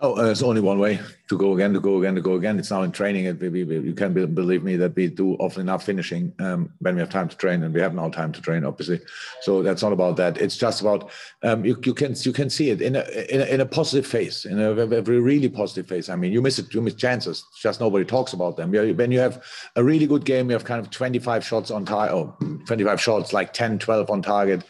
Oh, 0.00 0.14
uh, 0.14 0.26
there's 0.26 0.44
only 0.44 0.60
one 0.60 0.78
way 0.78 1.00
to 1.28 1.36
go 1.36 1.54
again, 1.54 1.72
to 1.74 1.80
go 1.80 1.98
again, 1.98 2.14
to 2.14 2.20
go 2.20 2.34
again. 2.34 2.56
It's 2.56 2.70
now 2.70 2.82
in 2.82 2.92
training. 2.92 3.24
It, 3.24 3.40
we, 3.40 3.64
we, 3.64 3.80
you 3.80 3.94
can 3.94 4.12
be, 4.12 4.26
believe 4.26 4.62
me 4.62 4.76
that 4.76 4.94
we 4.94 5.08
do 5.08 5.34
often 5.34 5.62
enough 5.62 5.84
finishing 5.84 6.32
um, 6.38 6.72
when 6.78 6.94
we 6.94 7.00
have 7.00 7.10
time 7.10 7.28
to 7.28 7.36
train, 7.36 7.64
and 7.64 7.74
we 7.74 7.80
have 7.80 7.94
now 7.94 8.08
time 8.08 8.30
to 8.30 8.40
train, 8.40 8.64
obviously. 8.64 9.00
So 9.40 9.60
that's 9.60 9.82
not 9.82 9.92
about 9.92 10.16
that. 10.18 10.38
It's 10.38 10.56
just 10.56 10.82
about 10.82 11.10
um, 11.42 11.64
you, 11.64 11.76
you 11.84 11.94
can 11.94 12.14
you 12.22 12.32
can 12.32 12.48
see 12.48 12.70
it 12.70 12.80
in 12.80 12.94
a, 12.94 13.00
in 13.28 13.40
a, 13.40 13.44
in 13.46 13.60
a 13.60 13.66
positive 13.66 14.06
face, 14.06 14.44
in 14.44 14.60
a, 14.60 14.70
a 14.70 15.02
really 15.02 15.48
positive 15.48 15.88
face. 15.88 16.08
I 16.08 16.14
mean, 16.14 16.30
you 16.30 16.42
miss 16.42 16.60
it, 16.60 16.72
you 16.72 16.80
miss 16.80 16.94
chances. 16.94 17.44
Just 17.60 17.80
nobody 17.80 18.04
talks 18.04 18.32
about 18.32 18.56
them. 18.56 18.70
When 18.70 19.10
you 19.10 19.18
have 19.18 19.44
a 19.74 19.82
really 19.82 20.06
good 20.06 20.24
game, 20.24 20.48
you 20.48 20.52
have 20.52 20.64
kind 20.64 20.78
of 20.78 20.90
25 20.90 21.44
shots 21.44 21.72
on 21.72 21.84
target, 21.84 22.14
or 22.14 22.36
25 22.66 23.00
shots, 23.00 23.32
like 23.32 23.52
10, 23.52 23.80
12 23.80 24.10
on 24.10 24.22
target 24.22 24.62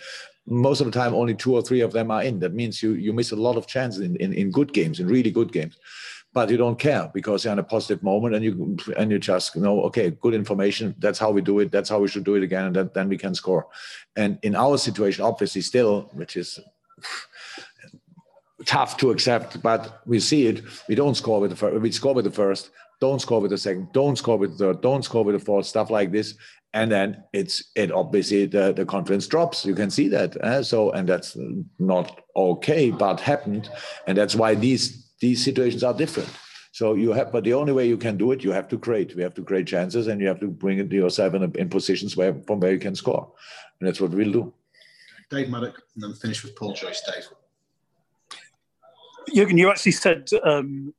most 0.51 0.81
of 0.81 0.87
the 0.87 0.93
time 0.93 1.15
only 1.15 1.35
two 1.35 1.55
or 1.55 1.63
three 1.63 1.81
of 1.81 1.93
them 1.93 2.11
are 2.11 2.23
in. 2.23 2.39
That 2.41 2.55
means 2.55 2.83
you 2.83 2.95
you 2.95 3.13
miss 3.13 3.33
a 3.33 3.37
lot 3.37 3.57
of 3.57 3.67
chances 3.67 4.01
in, 4.01 4.17
in, 4.17 4.33
in 4.33 4.51
good 4.51 4.73
games, 4.73 5.01
in 5.01 5.07
really 5.07 5.31
good 5.31 5.53
games. 5.53 5.79
But 6.35 6.51
you 6.51 6.57
don't 6.57 6.79
care 6.79 7.11
because 7.15 7.45
you're 7.45 7.53
in 7.53 7.59
a 7.59 7.65
positive 7.65 8.03
moment 8.03 8.35
and 8.35 8.45
you 8.45 8.77
and 8.97 9.11
you 9.11 9.19
just 9.19 9.57
know, 9.57 9.83
okay, 9.85 10.11
good 10.11 10.35
information. 10.35 10.95
That's 10.99 11.19
how 11.19 11.31
we 11.31 11.41
do 11.41 11.59
it. 11.61 11.73
That's 11.73 11.89
how 11.89 12.01
we 12.01 12.09
should 12.09 12.25
do 12.25 12.35
it 12.35 12.43
again, 12.43 12.67
and 12.67 12.77
that, 12.77 12.95
then 12.95 13.09
we 13.09 13.17
can 13.17 13.35
score. 13.35 13.67
And 14.15 14.39
in 14.43 14.55
our 14.55 14.79
situation, 14.79 15.25
obviously, 15.25 15.63
still, 15.63 16.11
which 16.13 16.37
is 16.37 16.61
tough 18.67 18.97
to 18.99 19.11
accept, 19.11 19.63
but 19.63 20.03
we 20.07 20.21
see 20.21 20.47
it. 20.47 20.63
We 20.89 20.95
don't 20.95 21.15
score 21.15 21.41
with 21.41 21.51
the 21.51 21.57
first. 21.57 21.81
We 21.81 21.93
score 21.93 22.15
with 22.15 22.25
the 22.25 22.31
first. 22.31 22.71
Don't 23.01 23.21
score 23.21 23.41
with 23.41 23.51
the 23.51 23.59
second. 23.59 23.93
Don't 23.93 24.17
score 24.17 24.37
with 24.37 24.59
the 24.59 24.73
third. 24.73 24.81
Don't 24.83 25.05
score 25.05 25.25
with 25.25 25.39
the 25.39 25.45
fourth. 25.45 25.67
Stuff 25.67 25.91
like 25.91 26.11
this, 26.11 26.35
and 26.75 26.91
then 26.91 27.25
it's 27.33 27.71
it 27.75 27.91
obviously 27.93 28.47
the, 28.47 28.73
the 28.73 28.85
confidence 28.85 29.27
drops. 29.27 29.65
You 29.65 29.75
can 29.75 29.91
see 29.91 30.09
that 30.09 30.37
uh, 30.39 30.63
so 30.63 30.91
and 30.93 31.09
that's 31.09 31.37
not 31.79 32.21
okay 32.37 32.91
but 32.91 33.21
happened. 33.21 33.71
And 34.07 34.19
that's 34.19 34.35
why 34.35 34.55
these 34.55 35.11
these 35.21 35.45
situations 35.45 35.83
are 35.83 35.95
different. 35.95 36.29
So 36.73 36.95
you 36.95 37.13
have 37.13 37.33
but 37.33 37.45
the 37.45 37.55
only 37.55 37.73
way 37.73 37.89
you 37.89 37.97
can 37.97 38.17
do 38.17 38.33
it 38.33 38.45
you 38.45 38.53
have 38.53 38.69
to 38.69 38.79
create. 38.79 39.17
We 39.17 39.23
have 39.23 39.35
to 39.35 39.43
create 39.43 39.67
chances 39.67 40.07
and 40.07 40.21
you 40.21 40.29
have 40.29 40.41
to 40.41 40.49
bring 40.49 40.79
it 40.79 40.93
yourself 40.93 41.35
in, 41.35 41.43
in 41.57 41.69
positions 41.69 42.17
where 42.17 42.35
from 42.47 42.61
where 42.61 42.73
you 42.73 42.79
can 42.79 42.95
score. 42.95 43.33
And 43.81 43.89
that's 43.89 44.01
what 44.01 44.11
we'll 44.11 44.33
do. 44.33 44.53
Dave 45.31 45.51
maddock 45.51 45.83
and 45.95 46.03
then 46.03 46.15
finish 46.15 46.43
with 46.43 46.55
paul 46.57 46.75
joyce. 46.75 47.03
Dave. 47.03 47.29
Jürgen, 49.35 49.59
you 49.59 49.71
actually 49.71 49.93
said 49.93 50.29
um, 50.43 50.95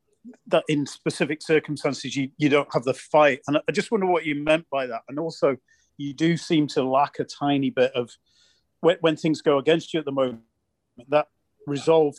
that 0.48 0.64
in 0.68 0.86
specific 0.86 1.42
circumstances 1.42 2.16
you, 2.16 2.30
you 2.38 2.50
don't 2.50 2.68
have 2.74 2.84
the 2.84 2.94
fight. 2.94 3.40
And 3.48 3.58
I 3.68 3.72
just 3.72 3.92
wonder 3.92 4.08
what 4.08 4.26
you 4.26 4.36
meant 4.36 4.66
by 4.72 4.88
that. 4.88 5.02
And 5.08 5.20
also, 5.20 5.58
you 5.98 6.14
do 6.14 6.38
seem 6.38 6.68
to 6.68 6.84
lack 6.84 7.20
a 7.20 7.24
tiny 7.24 7.70
bit 7.70 7.92
of 7.94 8.12
when, 8.82 8.98
when 9.02 9.16
things 9.18 9.42
go 9.42 9.58
against 9.58 9.94
you 9.94 10.00
at 10.00 10.06
the 10.06 10.12
moment, 10.12 10.42
that 11.10 11.28
resolve 11.68 12.16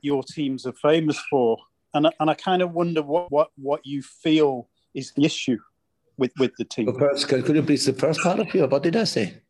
your 0.00 0.22
teams 0.22 0.66
are 0.66 0.72
famous 0.72 1.18
for. 1.30 1.58
And, 1.94 2.08
and 2.20 2.30
I 2.30 2.34
kind 2.34 2.62
of 2.62 2.72
wonder 2.72 3.02
what, 3.02 3.30
what, 3.30 3.50
what 3.56 3.86
you 3.86 4.02
feel 4.02 4.68
is 4.94 5.12
the 5.12 5.24
issue 5.24 5.58
with, 6.16 6.32
with 6.38 6.52
the 6.58 6.64
team. 6.64 6.92
First, 6.98 7.28
could 7.28 7.48
you 7.48 7.62
please 7.62 7.86
the 7.86 7.92
first 7.92 8.20
part 8.20 8.40
of 8.40 8.54
you? 8.54 8.66
What 8.66 8.82
did 8.82 8.96
I 8.96 9.04
say? 9.04 9.42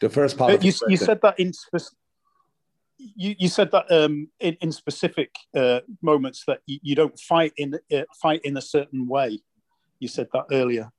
The 0.00 0.08
first 0.08 0.38
part. 0.38 0.52
Uh, 0.52 0.58
you, 0.62 0.72
you 0.88 0.96
said 0.96 1.20
that 1.22 1.38
in 1.38 1.52
specific 1.52 1.98
you, 3.16 3.34
you 3.38 3.48
said 3.48 3.70
that 3.72 3.90
um, 3.90 4.28
in, 4.40 4.56
in 4.60 4.72
specific 4.72 5.34
uh, 5.56 5.80
moments 6.02 6.44
that 6.46 6.60
you, 6.66 6.78
you, 6.82 6.94
don't 6.94 7.18
fight 7.18 7.52
in 7.56 7.78
uh, 7.92 8.02
fight 8.20 8.40
in 8.44 8.56
a 8.56 8.62
certain 8.62 9.06
way. 9.06 9.40
You 9.98 10.08
said 10.08 10.28
that 10.32 10.46
earlier. 10.50 10.90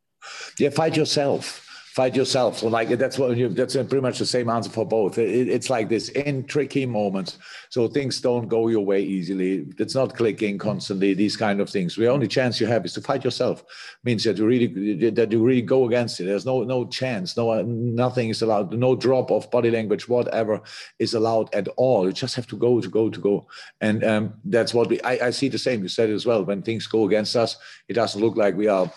Yeah, 0.60 0.70
fight 0.70 0.96
yourself. 0.96 1.67
Fight 1.91 2.15
yourself. 2.15 2.60
So 2.60 2.69
like 2.69 2.88
that's 2.89 3.19
what 3.19 3.36
you, 3.36 3.50
that's 3.50 3.75
pretty 3.75 4.00
much 4.00 4.17
the 4.17 4.25
same 4.25 4.50
answer 4.50 4.69
for 4.69 4.86
both. 4.86 5.17
It, 5.17 5.50
it's 5.50 5.69
like 5.69 5.89
this 5.89 6.07
in 6.10 6.45
tricky 6.45 6.86
moments, 6.86 7.38
so 7.69 7.89
things 7.89 8.21
don't 8.21 8.48
go 8.48 8.69
your 8.69 8.86
way 8.86 9.01
easily. 9.01 9.65
It's 9.77 9.93
not 9.93 10.15
clicking 10.15 10.57
constantly. 10.57 11.13
These 11.13 11.36
kind 11.36 11.60
of 11.60 11.69
things. 11.69 11.98
The 11.98 12.07
only 12.07 12.29
chance 12.29 12.62
you 12.62 12.67
have 12.67 12.86
is 12.86 12.93
to 12.93 13.01
fight 13.01 13.25
yourself. 13.25 13.65
Means 14.05 14.24
that 14.24 14.38
you 14.38 14.45
really 14.45 15.10
that 15.10 15.31
you 15.33 15.43
really 15.43 15.62
go 15.62 15.86
against 15.86 16.21
it. 16.21 16.25
There's 16.25 16.45
no 16.45 16.63
no 16.63 16.86
chance. 16.86 17.36
No 17.36 17.62
nothing 17.62 18.29
is 18.29 18.41
allowed. 18.41 18.71
No 18.71 18.95
drop 18.95 19.29
of 19.29 19.51
body 19.51 19.69
language, 19.69 20.07
whatever 20.07 20.62
is 20.98 21.13
allowed 21.13 21.53
at 21.53 21.67
all. 21.75 22.05
You 22.05 22.13
just 22.13 22.36
have 22.36 22.48
to 22.48 22.57
go 22.57 22.79
to 22.79 22.88
go 22.88 23.10
to 23.10 23.19
go, 23.19 23.48
and 23.81 24.03
um, 24.05 24.33
that's 24.45 24.74
what 24.74 24.88
we. 24.88 25.01
I, 25.01 25.27
I 25.27 25.29
see 25.31 25.50
the 25.50 25.57
same. 25.57 25.83
You 25.83 25.89
said 25.89 26.10
it 26.10 26.13
as 26.13 26.25
well. 26.25 26.45
When 26.45 26.62
things 26.62 26.88
go 26.88 27.05
against 27.05 27.36
us, 27.36 27.57
it 27.89 27.93
doesn't 27.93 28.21
look 28.21 28.38
like 28.38 28.55
we 28.55 28.67
are 28.67 28.89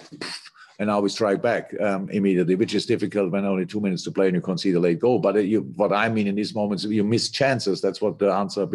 and 0.78 0.88
now 0.88 1.00
we 1.00 1.08
strike 1.08 1.40
back 1.40 1.72
um, 1.80 2.08
immediately, 2.10 2.56
which 2.56 2.74
is 2.74 2.86
difficult 2.86 3.30
when 3.30 3.44
only 3.44 3.66
two 3.66 3.80
minutes 3.80 4.02
to 4.04 4.10
play 4.10 4.26
and 4.26 4.34
you 4.34 4.40
concede 4.40 4.74
a 4.74 4.80
late 4.80 4.98
goal. 4.98 5.18
But 5.18 5.36
uh, 5.36 5.40
you, 5.40 5.62
what 5.76 5.92
I 5.92 6.08
mean 6.08 6.26
in 6.26 6.34
these 6.34 6.54
moments, 6.54 6.84
you 6.84 7.04
miss 7.04 7.28
chances. 7.30 7.80
That's 7.80 8.00
what 8.00 8.18
the 8.18 8.32
answer 8.32 8.66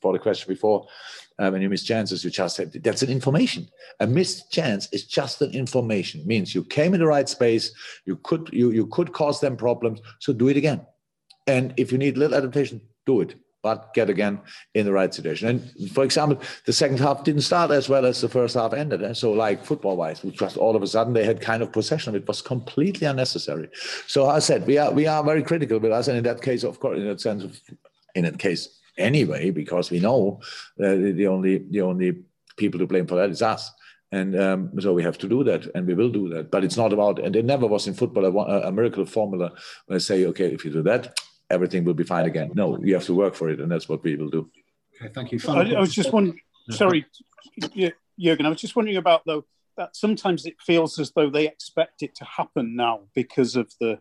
for 0.00 0.12
the 0.12 0.18
question 0.18 0.48
before. 0.48 0.86
Uh, 1.38 1.50
when 1.50 1.62
you 1.62 1.68
miss 1.68 1.84
chances, 1.84 2.24
you 2.24 2.30
just 2.30 2.56
have 2.56 2.72
that's 2.82 3.02
an 3.02 3.10
information. 3.10 3.68
A 4.00 4.06
missed 4.06 4.50
chance 4.50 4.88
is 4.92 5.04
just 5.04 5.40
an 5.40 5.52
information. 5.52 6.26
Means 6.26 6.54
you 6.54 6.64
came 6.64 6.94
in 6.94 7.00
the 7.00 7.06
right 7.06 7.28
space. 7.28 7.72
You 8.06 8.16
could 8.16 8.48
you 8.52 8.72
you 8.72 8.86
could 8.86 9.12
cause 9.12 9.40
them 9.40 9.56
problems. 9.56 10.00
So 10.18 10.32
do 10.32 10.48
it 10.48 10.56
again. 10.56 10.84
And 11.46 11.74
if 11.76 11.92
you 11.92 11.98
need 11.98 12.18
little 12.18 12.36
adaptation, 12.36 12.80
do 13.06 13.20
it 13.20 13.36
but 13.62 13.92
get 13.94 14.08
again 14.08 14.40
in 14.74 14.86
the 14.86 14.92
right 14.92 15.12
situation. 15.12 15.48
And 15.48 15.90
for 15.90 16.04
example, 16.04 16.40
the 16.64 16.72
second 16.72 17.00
half 17.00 17.24
didn't 17.24 17.42
start 17.42 17.70
as 17.70 17.88
well 17.88 18.06
as 18.06 18.20
the 18.20 18.28
first 18.28 18.54
half 18.54 18.72
ended. 18.72 19.02
Eh? 19.02 19.12
So, 19.12 19.32
like 19.32 19.64
football 19.64 19.96
wise, 19.96 20.20
just 20.20 20.56
all 20.56 20.76
of 20.76 20.82
a 20.82 20.86
sudden 20.86 21.12
they 21.12 21.24
had 21.24 21.40
kind 21.40 21.62
of 21.62 21.72
possession. 21.72 22.14
It 22.14 22.26
was 22.28 22.42
completely 22.42 23.06
unnecessary. 23.06 23.68
So 24.06 24.28
I 24.28 24.38
said 24.38 24.66
we 24.66 24.78
are 24.78 24.92
we 24.92 25.06
are 25.06 25.24
very 25.24 25.42
critical 25.42 25.78
with 25.78 25.92
us, 25.92 26.08
and 26.08 26.16
in 26.16 26.24
that 26.24 26.42
case, 26.42 26.62
of 26.64 26.80
course, 26.80 26.98
in 26.98 27.06
that 27.06 27.20
sense, 27.20 27.44
of, 27.44 27.60
in 28.14 28.24
that 28.24 28.38
case 28.38 28.68
anyway, 28.96 29.50
because 29.50 29.90
we 29.90 30.00
know 30.00 30.40
the 30.76 31.26
only 31.26 31.58
the 31.70 31.80
only 31.80 32.22
people 32.56 32.78
to 32.80 32.86
blame 32.86 33.06
for 33.06 33.16
that 33.16 33.30
is 33.30 33.42
us. 33.42 33.72
And 34.10 34.40
um, 34.40 34.80
so 34.80 34.94
we 34.94 35.02
have 35.02 35.18
to 35.18 35.28
do 35.28 35.44
that, 35.44 35.66
and 35.74 35.86
we 35.86 35.92
will 35.92 36.08
do 36.08 36.30
that. 36.30 36.50
But 36.50 36.64
it's 36.64 36.78
not 36.78 36.94
about, 36.94 37.18
and 37.18 37.36
it 37.36 37.44
never 37.44 37.66
was 37.66 37.86
in 37.86 37.92
football 37.92 38.24
a, 38.24 38.68
a 38.68 38.72
miracle 38.72 39.04
formula 39.04 39.52
where 39.86 39.96
I 39.96 39.98
say, 39.98 40.24
okay, 40.26 40.46
if 40.46 40.64
you 40.64 40.72
do 40.72 40.82
that, 40.84 41.20
everything 41.50 41.84
will 41.84 41.94
be 41.94 42.04
fine 42.04 42.26
again. 42.26 42.50
No, 42.54 42.78
you 42.82 42.94
have 42.94 43.04
to 43.06 43.14
work 43.14 43.34
for 43.34 43.48
it, 43.48 43.60
and 43.60 43.70
that's 43.70 43.88
what 43.88 44.02
we 44.02 44.16
will 44.16 44.28
do. 44.28 44.50
Okay, 45.00 45.12
thank 45.12 45.32
you. 45.32 45.40
I, 45.48 45.74
I, 45.74 45.80
was 45.80 45.94
just 45.94 46.12
wondering. 46.12 46.40
Sorry, 46.70 47.06
Jurgen. 48.18 48.46
I 48.46 48.48
was 48.48 48.60
just 48.60 48.76
wondering 48.76 48.96
about 48.96 49.22
though 49.26 49.44
that 49.76 49.96
sometimes 49.96 50.44
it 50.44 50.56
feels 50.60 50.98
as 50.98 51.12
though 51.12 51.30
they 51.30 51.46
expect 51.46 52.02
it 52.02 52.14
to 52.16 52.24
happen 52.24 52.76
now 52.76 53.02
because 53.14 53.56
of 53.56 53.72
the. 53.80 53.98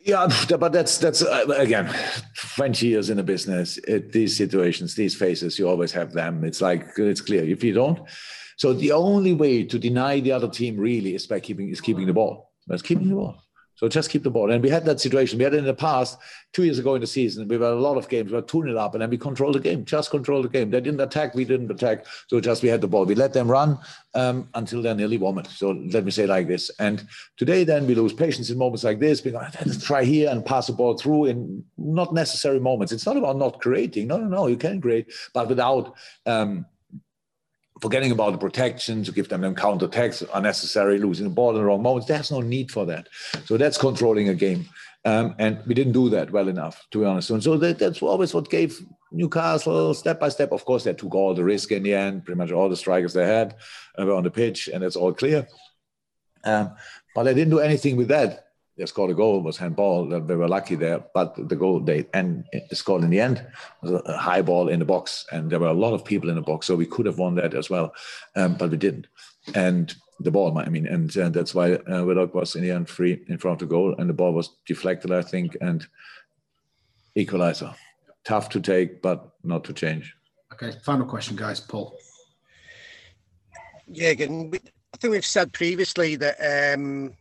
Yeah, 0.00 0.26
but 0.58 0.72
that's 0.72 0.98
that's 0.98 1.22
uh, 1.22 1.44
again, 1.56 1.94
twenty 2.56 2.88
years 2.88 3.10
in 3.10 3.20
a 3.20 3.22
business. 3.22 3.78
It, 3.78 4.10
these 4.12 4.36
situations, 4.36 4.96
these 4.96 5.14
phases, 5.14 5.58
you 5.58 5.68
always 5.68 5.92
have 5.92 6.12
them. 6.12 6.44
It's 6.44 6.60
like 6.60 6.88
it's 6.96 7.20
clear. 7.20 7.44
If 7.44 7.62
you 7.62 7.72
don't, 7.72 8.00
so 8.56 8.72
the 8.72 8.92
only 8.92 9.32
way 9.32 9.64
to 9.64 9.78
deny 9.78 10.18
the 10.18 10.32
other 10.32 10.48
team 10.48 10.76
really 10.76 11.14
is 11.14 11.26
by 11.26 11.38
keeping 11.38 11.68
is 11.68 11.80
keeping 11.80 12.06
the 12.06 12.12
ball. 12.12 12.50
That's 12.66 12.82
keeping 12.82 13.08
the 13.10 13.14
ball. 13.14 13.42
So 13.82 13.88
just 13.88 14.10
keep 14.10 14.22
the 14.22 14.30
ball. 14.30 14.52
And 14.52 14.62
we 14.62 14.70
had 14.70 14.84
that 14.84 15.00
situation. 15.00 15.38
We 15.38 15.44
had 15.44 15.54
it 15.54 15.58
in 15.58 15.64
the 15.64 15.74
past, 15.74 16.16
two 16.52 16.62
years 16.62 16.78
ago 16.78 16.94
in 16.94 17.00
the 17.00 17.06
season. 17.08 17.48
We 17.48 17.56
had 17.56 17.62
a 17.62 17.74
lot 17.74 17.96
of 17.96 18.08
games. 18.08 18.30
We 18.30 18.36
were 18.36 18.42
2 18.42 18.62
0 18.62 18.78
up 18.78 18.94
and 18.94 19.02
then 19.02 19.10
we 19.10 19.18
controlled 19.18 19.56
the 19.56 19.60
game, 19.60 19.84
just 19.84 20.12
controlled 20.12 20.44
the 20.44 20.50
game. 20.50 20.70
They 20.70 20.80
didn't 20.80 21.00
attack, 21.00 21.34
we 21.34 21.44
didn't 21.44 21.68
attack. 21.68 22.06
So 22.28 22.38
just 22.38 22.62
we 22.62 22.68
had 22.68 22.80
the 22.80 22.86
ball. 22.86 23.06
We 23.06 23.16
let 23.16 23.32
them 23.32 23.50
run 23.50 23.76
um, 24.14 24.48
until 24.54 24.82
they're 24.82 24.94
nearly 24.94 25.16
vomit. 25.16 25.48
So 25.48 25.70
let 25.70 26.04
me 26.04 26.12
say 26.12 26.26
like 26.26 26.46
this. 26.46 26.70
And 26.78 27.04
today, 27.36 27.64
then 27.64 27.88
we 27.88 27.96
lose 27.96 28.12
patience 28.12 28.50
in 28.50 28.56
moments 28.56 28.84
like 28.84 29.00
this. 29.00 29.24
We 29.24 29.32
go, 29.32 29.38
let's 29.38 29.84
try 29.84 30.04
here 30.04 30.30
and 30.30 30.46
pass 30.46 30.68
the 30.68 30.74
ball 30.74 30.96
through 30.96 31.24
in 31.24 31.64
not 31.76 32.14
necessary 32.14 32.60
moments. 32.60 32.92
It's 32.92 33.06
not 33.06 33.16
about 33.16 33.36
not 33.36 33.60
creating. 33.60 34.06
No, 34.06 34.16
no, 34.16 34.28
no. 34.28 34.46
You 34.46 34.56
can 34.56 34.80
create, 34.80 35.12
but 35.34 35.48
without. 35.48 35.96
Um, 36.24 36.66
forgetting 37.82 38.12
about 38.12 38.30
the 38.30 38.38
protection 38.38 39.02
to 39.02 39.10
give 39.10 39.28
them 39.28 39.40
them 39.40 39.56
counter 39.56 39.86
attacks 39.86 40.22
unnecessary, 40.32 40.98
losing 40.98 41.24
the 41.24 41.34
ball 41.34 41.50
in 41.50 41.56
the 41.56 41.64
wrong 41.64 41.82
moments. 41.82 42.06
There's 42.06 42.30
no 42.30 42.40
need 42.40 42.70
for 42.70 42.86
that. 42.86 43.08
So 43.44 43.56
that's 43.56 43.76
controlling 43.76 44.28
a 44.28 44.34
game. 44.34 44.68
Um, 45.04 45.34
and 45.38 45.58
we 45.66 45.74
didn't 45.74 45.92
do 45.92 46.08
that 46.10 46.30
well 46.30 46.46
enough, 46.46 46.86
to 46.92 47.00
be 47.00 47.04
honest. 47.04 47.30
And 47.30 47.42
so 47.42 47.56
that, 47.56 47.80
that's 47.80 48.00
always 48.00 48.32
what 48.32 48.48
gave 48.48 48.80
Newcastle 49.10 49.94
step 49.94 50.20
by 50.20 50.28
step. 50.28 50.52
Of 50.52 50.64
course, 50.64 50.84
they 50.84 50.94
took 50.94 51.12
all 51.12 51.34
the 51.34 51.42
risk 51.42 51.72
in 51.72 51.82
the 51.82 51.92
end. 51.92 52.24
Pretty 52.24 52.38
much 52.38 52.52
all 52.52 52.68
the 52.68 52.76
strikers 52.76 53.12
they 53.12 53.26
had 53.26 53.56
uh, 53.98 54.06
were 54.06 54.14
on 54.14 54.22
the 54.22 54.30
pitch, 54.30 54.68
and 54.72 54.84
that's 54.84 54.94
all 54.94 55.12
clear. 55.12 55.48
Um, 56.44 56.76
but 57.16 57.24
they 57.24 57.34
didn't 57.34 57.50
do 57.50 57.58
anything 57.58 57.96
with 57.96 58.08
that 58.08 58.51
they 58.76 58.86
scored 58.86 59.10
a 59.10 59.14
goal 59.14 59.42
was 59.42 59.58
handball. 59.58 60.08
They 60.08 60.34
were 60.34 60.48
lucky 60.48 60.76
there, 60.76 61.04
but 61.12 61.36
the 61.48 61.56
goal 61.56 61.80
they 61.80 62.06
and 62.14 62.44
scored 62.72 63.04
in 63.04 63.10
the 63.10 63.20
end 63.20 63.46
was 63.82 64.00
a 64.06 64.16
high 64.16 64.42
ball 64.42 64.68
in 64.68 64.78
the 64.78 64.84
box, 64.84 65.26
and 65.30 65.50
there 65.50 65.60
were 65.60 65.68
a 65.68 65.74
lot 65.74 65.92
of 65.92 66.04
people 66.04 66.30
in 66.30 66.36
the 66.36 66.42
box, 66.42 66.66
so 66.66 66.74
we 66.74 66.86
could 66.86 67.06
have 67.06 67.18
won 67.18 67.34
that 67.34 67.54
as 67.54 67.68
well, 67.68 67.92
um, 68.34 68.54
but 68.54 68.70
we 68.70 68.76
didn't. 68.78 69.08
And 69.54 69.94
the 70.20 70.30
ball, 70.30 70.56
I 70.56 70.68
mean, 70.68 70.86
and, 70.86 71.14
and 71.16 71.34
that's 71.34 71.54
why 71.54 71.74
uh, 71.74 72.04
Willock 72.04 72.34
was 72.34 72.56
in 72.56 72.62
the 72.62 72.70
end 72.70 72.88
free 72.88 73.22
in 73.28 73.38
front 73.38 73.60
of 73.60 73.68
the 73.68 73.74
goal, 73.74 73.94
and 73.98 74.08
the 74.08 74.14
ball 74.14 74.32
was 74.32 74.56
deflected, 74.66 75.12
I 75.12 75.22
think, 75.22 75.56
and 75.60 75.86
equalizer. 77.14 77.74
Tough 78.24 78.48
to 78.50 78.60
take, 78.60 79.02
but 79.02 79.32
not 79.44 79.64
to 79.64 79.72
change. 79.72 80.16
Okay, 80.52 80.72
final 80.82 81.06
question, 81.06 81.36
guys. 81.36 81.60
Paul. 81.60 81.98
Yeah, 83.86 84.10
again, 84.10 84.50
I 84.54 84.96
think 84.96 85.12
we've 85.12 85.26
said 85.26 85.52
previously 85.52 86.16
that. 86.16 86.74
Um, 86.74 87.14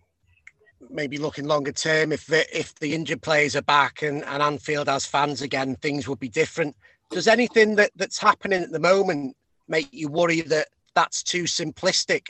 maybe 0.89 1.17
looking 1.17 1.45
longer 1.45 1.71
term, 1.71 2.11
if 2.11 2.25
the, 2.25 2.57
if 2.57 2.75
the 2.75 2.93
injured 2.93 3.21
players 3.21 3.55
are 3.55 3.61
back 3.61 4.01
and, 4.01 4.23
and 4.25 4.41
Anfield 4.41 4.88
has 4.88 5.05
fans 5.05 5.41
again, 5.41 5.75
things 5.75 6.07
would 6.07 6.19
be 6.19 6.29
different. 6.29 6.75
Does 7.09 7.27
anything 7.27 7.75
that, 7.75 7.91
that's 7.95 8.17
happening 8.17 8.63
at 8.63 8.71
the 8.71 8.79
moment 8.79 9.35
make 9.67 9.89
you 9.91 10.07
worry 10.07 10.41
that 10.41 10.67
that's 10.95 11.23
too 11.23 11.43
simplistic 11.43 12.27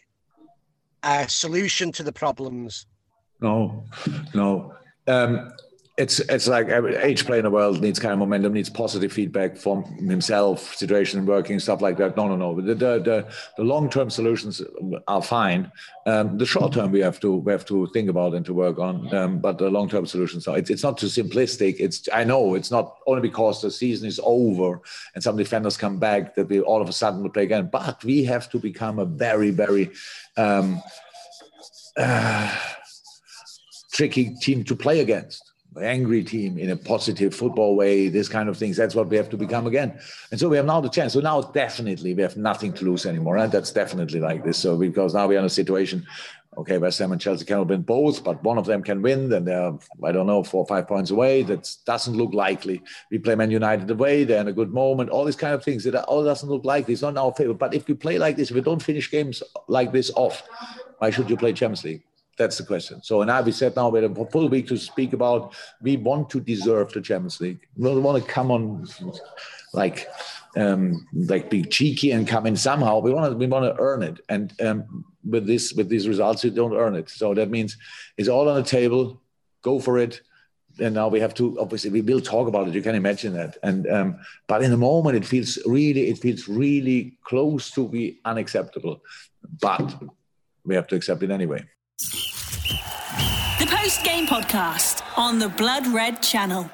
a 1.03 1.27
solution 1.27 1.91
to 1.93 2.03
the 2.03 2.11
problems? 2.11 2.85
No, 3.39 3.83
no. 4.33 4.75
Um, 5.07 5.51
it's 5.97 6.19
it's 6.19 6.47
like 6.47 6.67
each 7.05 7.25
player 7.25 7.39
in 7.39 7.43
the 7.43 7.51
world 7.51 7.81
needs 7.81 7.99
kind 7.99 8.13
of 8.13 8.19
momentum, 8.19 8.53
needs 8.53 8.69
positive 8.69 9.11
feedback 9.11 9.57
from 9.57 9.83
himself, 9.83 10.75
situation 10.75 11.25
working, 11.25 11.59
stuff 11.59 11.81
like 11.81 11.97
that. 11.97 12.15
No, 12.15 12.29
no, 12.29 12.37
no. 12.37 12.61
The 12.61 12.73
the 12.73 12.99
the, 12.99 13.33
the 13.57 13.63
long 13.63 13.89
term 13.89 14.09
solutions 14.09 14.61
are 15.07 15.21
fine. 15.21 15.69
Um, 16.05 16.37
the 16.37 16.45
short 16.45 16.73
term 16.73 16.91
we 16.91 17.01
have 17.01 17.19
to 17.19 17.35
we 17.35 17.51
have 17.51 17.65
to 17.65 17.87
think 17.87 18.09
about 18.09 18.33
and 18.33 18.45
to 18.45 18.53
work 18.53 18.79
on. 18.79 19.13
Um, 19.13 19.39
but 19.39 19.57
the 19.57 19.69
long 19.69 19.89
term 19.89 20.05
solutions 20.05 20.47
are 20.47 20.57
it's, 20.57 20.69
it's 20.69 20.83
not 20.83 20.97
too 20.97 21.07
simplistic. 21.07 21.75
It's 21.79 22.07
I 22.13 22.23
know 22.23 22.55
it's 22.55 22.71
not 22.71 22.97
only 23.05 23.21
because 23.21 23.61
the 23.61 23.69
season 23.69 24.07
is 24.07 24.19
over 24.23 24.79
and 25.13 25.21
some 25.21 25.35
defenders 25.35 25.75
come 25.75 25.99
back 25.99 26.35
that 26.35 26.47
we 26.47 26.61
all 26.61 26.81
of 26.81 26.87
a 26.87 26.93
sudden 26.93 27.21
will 27.21 27.29
play 27.31 27.43
again. 27.43 27.69
But 27.71 28.01
we 28.05 28.23
have 28.23 28.49
to 28.51 28.59
become 28.59 28.97
a 28.99 29.05
very 29.05 29.51
very 29.51 29.91
um, 30.37 30.81
uh, 31.97 32.57
tricky 33.91 34.35
team 34.35 34.63
to 34.63 34.75
play 34.75 35.01
against 35.01 35.50
angry 35.79 36.23
team 36.23 36.57
in 36.57 36.69
a 36.71 36.75
positive 36.75 37.33
football 37.33 37.75
way, 37.75 38.09
this 38.09 38.27
kind 38.27 38.49
of 38.49 38.57
things. 38.57 38.75
That's 38.75 38.95
what 38.95 39.07
we 39.07 39.17
have 39.17 39.29
to 39.29 39.37
become 39.37 39.67
again. 39.67 39.97
And 40.31 40.39
so 40.39 40.49
we 40.49 40.57
have 40.57 40.65
now 40.65 40.81
the 40.81 40.89
chance. 40.89 41.13
So 41.13 41.21
now 41.21 41.41
definitely 41.41 42.13
we 42.13 42.21
have 42.21 42.35
nothing 42.35 42.73
to 42.73 42.85
lose 42.85 43.05
anymore. 43.05 43.37
And 43.37 43.51
that's 43.51 43.71
definitely 43.71 44.19
like 44.19 44.43
this. 44.43 44.57
So 44.57 44.77
because 44.77 45.13
now 45.13 45.27
we're 45.27 45.39
in 45.39 45.45
a 45.45 45.49
situation, 45.49 46.05
okay, 46.57 46.77
West 46.77 46.99
Ham 46.99 47.13
and 47.13 47.21
Chelsea 47.21 47.45
cannot 47.45 47.67
win 47.67 47.83
both, 47.83 48.21
but 48.23 48.43
one 48.43 48.57
of 48.57 48.65
them 48.65 48.83
can 48.83 49.01
win. 49.01 49.29
Then 49.29 49.45
they're, 49.45 49.73
I 50.03 50.11
don't 50.11 50.27
know, 50.27 50.43
four 50.43 50.63
or 50.63 50.67
five 50.67 50.87
points 50.89 51.11
away. 51.11 51.43
That 51.43 51.73
doesn't 51.85 52.17
look 52.17 52.33
likely. 52.33 52.81
We 53.09 53.19
play 53.19 53.35
Man 53.35 53.51
United 53.51 53.89
away. 53.89 54.25
They're 54.25 54.41
in 54.41 54.49
a 54.49 54.53
good 54.53 54.73
moment. 54.73 55.09
All 55.09 55.23
these 55.23 55.37
kind 55.37 55.53
of 55.53 55.63
things. 55.63 55.85
It 55.85 55.95
all 55.95 56.25
doesn't 56.25 56.49
look 56.49 56.65
likely. 56.65 56.93
It's 56.93 57.01
not 57.01 57.09
in 57.09 57.17
our 57.17 57.33
favor. 57.33 57.53
But 57.53 57.73
if 57.73 57.87
we 57.87 57.93
play 57.93 58.17
like 58.17 58.35
this, 58.35 58.49
if 58.49 58.55
we 58.55 58.61
don't 58.61 58.83
finish 58.83 59.09
games 59.09 59.41
like 59.69 59.93
this 59.93 60.11
off, 60.15 60.43
why 60.97 61.11
should 61.11 61.29
you 61.29 61.37
play 61.37 61.53
Champions 61.53 61.85
League? 61.85 62.03
That's 62.41 62.57
the 62.57 62.65
question. 62.65 63.03
So, 63.03 63.21
and 63.21 63.29
I 63.29 63.39
we 63.41 63.51
said 63.51 63.75
now 63.75 63.89
we 63.89 64.01
have 64.01 64.17
a 64.17 64.25
full 64.25 64.49
week 64.49 64.67
to 64.69 64.77
speak 64.77 65.13
about. 65.13 65.53
We 65.79 65.95
want 65.97 66.31
to 66.31 66.39
deserve 66.39 66.91
the 66.91 66.99
Champions 66.99 67.39
League. 67.39 67.59
We 67.77 67.83
don't 67.83 68.01
want 68.01 68.17
to 68.23 68.27
come 68.27 68.49
on 68.49 68.87
like 69.73 70.07
um, 70.57 71.07
like 71.13 71.51
be 71.51 71.61
cheeky 71.61 72.09
and 72.13 72.27
come 72.27 72.47
in 72.47 72.55
somehow. 72.55 72.97
We 72.97 73.13
want 73.13 73.31
to 73.31 73.37
we 73.37 73.45
want 73.45 73.65
to 73.65 73.79
earn 73.79 74.01
it. 74.01 74.21
And 74.27 74.59
um, 74.59 75.05
with 75.23 75.45
this 75.45 75.73
with 75.73 75.87
these 75.87 76.07
results, 76.07 76.43
you 76.43 76.49
don't 76.49 76.73
earn 76.73 76.95
it. 76.95 77.11
So 77.11 77.35
that 77.35 77.51
means 77.51 77.77
it's 78.17 78.27
all 78.27 78.49
on 78.49 78.55
the 78.55 78.67
table. 78.67 79.21
Go 79.61 79.79
for 79.79 79.99
it. 79.99 80.21
And 80.79 80.95
now 80.95 81.07
we 81.09 81.19
have 81.19 81.35
to 81.35 81.59
obviously 81.59 81.91
we 81.91 82.01
will 82.01 82.21
talk 82.21 82.47
about 82.47 82.67
it. 82.67 82.73
You 82.73 82.81
can 82.81 82.95
imagine 82.95 83.33
that. 83.33 83.59
And 83.61 83.87
um, 83.87 84.19
but 84.47 84.63
in 84.63 84.71
the 84.71 84.77
moment, 84.77 85.15
it 85.15 85.25
feels 85.25 85.59
really 85.67 86.09
it 86.09 86.17
feels 86.17 86.47
really 86.47 87.19
close 87.23 87.69
to 87.71 87.87
be 87.87 88.19
unacceptable. 88.25 89.03
But 89.61 89.93
we 90.65 90.73
have 90.73 90.87
to 90.87 90.95
accept 90.95 91.21
it 91.21 91.29
anyway. 91.29 91.63
The 92.01 93.67
post 93.67 94.03
game 94.03 94.25
podcast 94.25 95.03
on 95.17 95.37
the 95.37 95.49
Blood 95.49 95.85
Red 95.87 96.23
channel. 96.23 96.69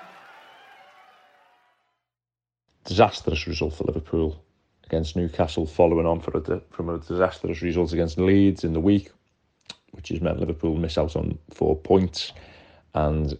Disastrous 2.85 3.45
result 3.45 3.73
for 3.75 3.83
Liverpool 3.83 4.41
against 4.85 5.17
Newcastle, 5.17 5.65
following 5.65 6.05
on 6.05 6.23
a, 6.33 6.61
from 6.69 6.89
a 6.89 6.99
disastrous 6.99 7.61
result 7.61 7.91
against 7.91 8.17
Leeds 8.17 8.63
in 8.63 8.71
the 8.71 8.79
week. 8.79 9.11
which 9.91 10.09
has 10.09 10.21
meant 10.21 10.39
Liverpool 10.39 10.77
miss 10.77 10.97
out 10.97 11.17
on 11.17 11.37
four 11.49 11.75
points. 11.75 12.31
And 12.93 13.37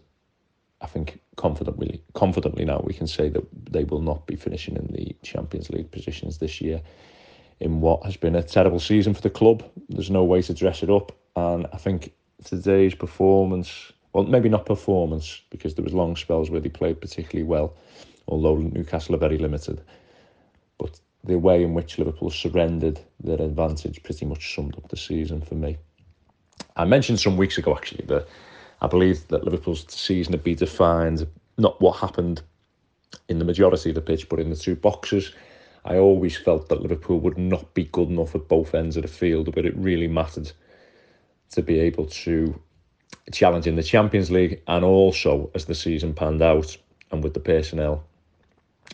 I 0.82 0.88
think 0.88 1.22
confidently, 1.38 2.03
confidently 2.13 2.65
now 2.65 2.82
we 2.84 2.94
can 2.94 3.08
say 3.08 3.29
that 3.29 3.46
they 3.72 3.86
will 3.86 4.01
not 4.01 4.27
be 4.27 4.36
finishing 4.36 4.75
in 4.75 4.88
the 4.88 5.15
Champions 5.24 5.70
League 5.70 5.91
positions 5.91 6.39
this 6.39 6.60
year. 6.60 6.82
In 7.60 7.82
what 7.82 8.04
has 8.06 8.18
been 8.18 8.36
a 8.36 8.44
terrible 8.44 8.80
season 8.80 9.14
for 9.14 9.22
the 9.22 9.30
club, 9.30 9.64
there's 9.90 10.12
no 10.12 10.24
way 10.24 10.42
to 10.44 10.54
dress 10.54 10.84
it 10.84 10.90
up, 10.90 11.12
and 11.36 11.68
I 11.74 11.78
think 11.78 12.14
today's 12.44 12.94
performance, 12.94 13.92
well, 14.14 14.26
maybe 14.26 14.50
not 14.50 14.66
performance, 14.66 15.42
because 15.50 15.74
there 15.74 15.84
was 15.84 15.94
long 15.94 16.16
spells 16.16 16.50
where 16.50 16.62
they 16.62 16.70
played 16.70 17.02
particularly 17.02 17.48
well, 17.48 17.74
although 18.28 18.58
Newcastle 18.58 19.16
are 19.16 19.20
very 19.20 19.38
limited. 19.38 19.82
But 20.78 21.00
the 21.24 21.40
way 21.40 21.64
in 21.64 21.74
which 21.74 21.98
Liverpool 21.98 22.30
surrendered 22.30 23.00
their 23.24 23.42
advantage 23.42 24.04
pretty 24.04 24.26
much 24.26 24.56
summed 24.56 24.76
up 24.78 24.88
the 24.90 24.98
season 24.98 25.42
for 25.42 25.56
me. 25.56 25.78
I 26.76 26.86
mentioned 26.86 27.20
some 27.20 27.38
weeks 27.38 27.58
ago 27.58 27.76
actually 27.76 28.06
that 28.06 28.28
I 28.82 28.88
believe 28.88 29.28
that 29.30 29.44
Liverpool's 29.44 29.86
season 29.92 30.32
would 30.34 30.44
be 30.44 30.56
defined 30.56 31.28
not 31.58 31.82
what 31.82 31.98
happened 31.98 32.44
in 33.30 33.40
the 33.40 33.46
majority 33.46 33.90
of 33.90 33.96
the 33.96 34.02
pitch, 34.02 34.30
but 34.30 34.40
in 34.40 34.50
the 34.50 34.56
two 34.56 34.76
boxes. 34.76 35.34
I 35.88 35.98
always 35.98 36.36
felt 36.36 36.67
that 36.67 36.82
Liverpool 36.82 37.20
would 37.22 37.38
not 37.38 37.74
be 37.74 37.86
good 37.86 38.10
enough 38.10 38.36
at 38.36 38.50
both 38.50 38.75
ends 38.75 38.98
of 38.98 39.03
the 39.03 39.08
field, 39.08 39.56
but 39.56 39.65
it 39.65 39.75
really 39.77 40.08
mattered 40.08 40.51
to 41.51 41.62
be 41.62 41.79
able 41.79 42.08
to 42.08 42.62
challenge 43.32 43.67
in 43.67 43.77
the 43.77 43.84
Champions 43.84 44.29
League 44.29 44.62
and 44.67 44.84
also 44.84 45.50
as 45.56 45.63
the 45.63 45.74
season 45.74 46.13
panned 46.13 46.41
out 46.41 46.75
and 47.12 47.24
with 47.24 47.34
the 47.34 47.39
personnel 47.39 48.03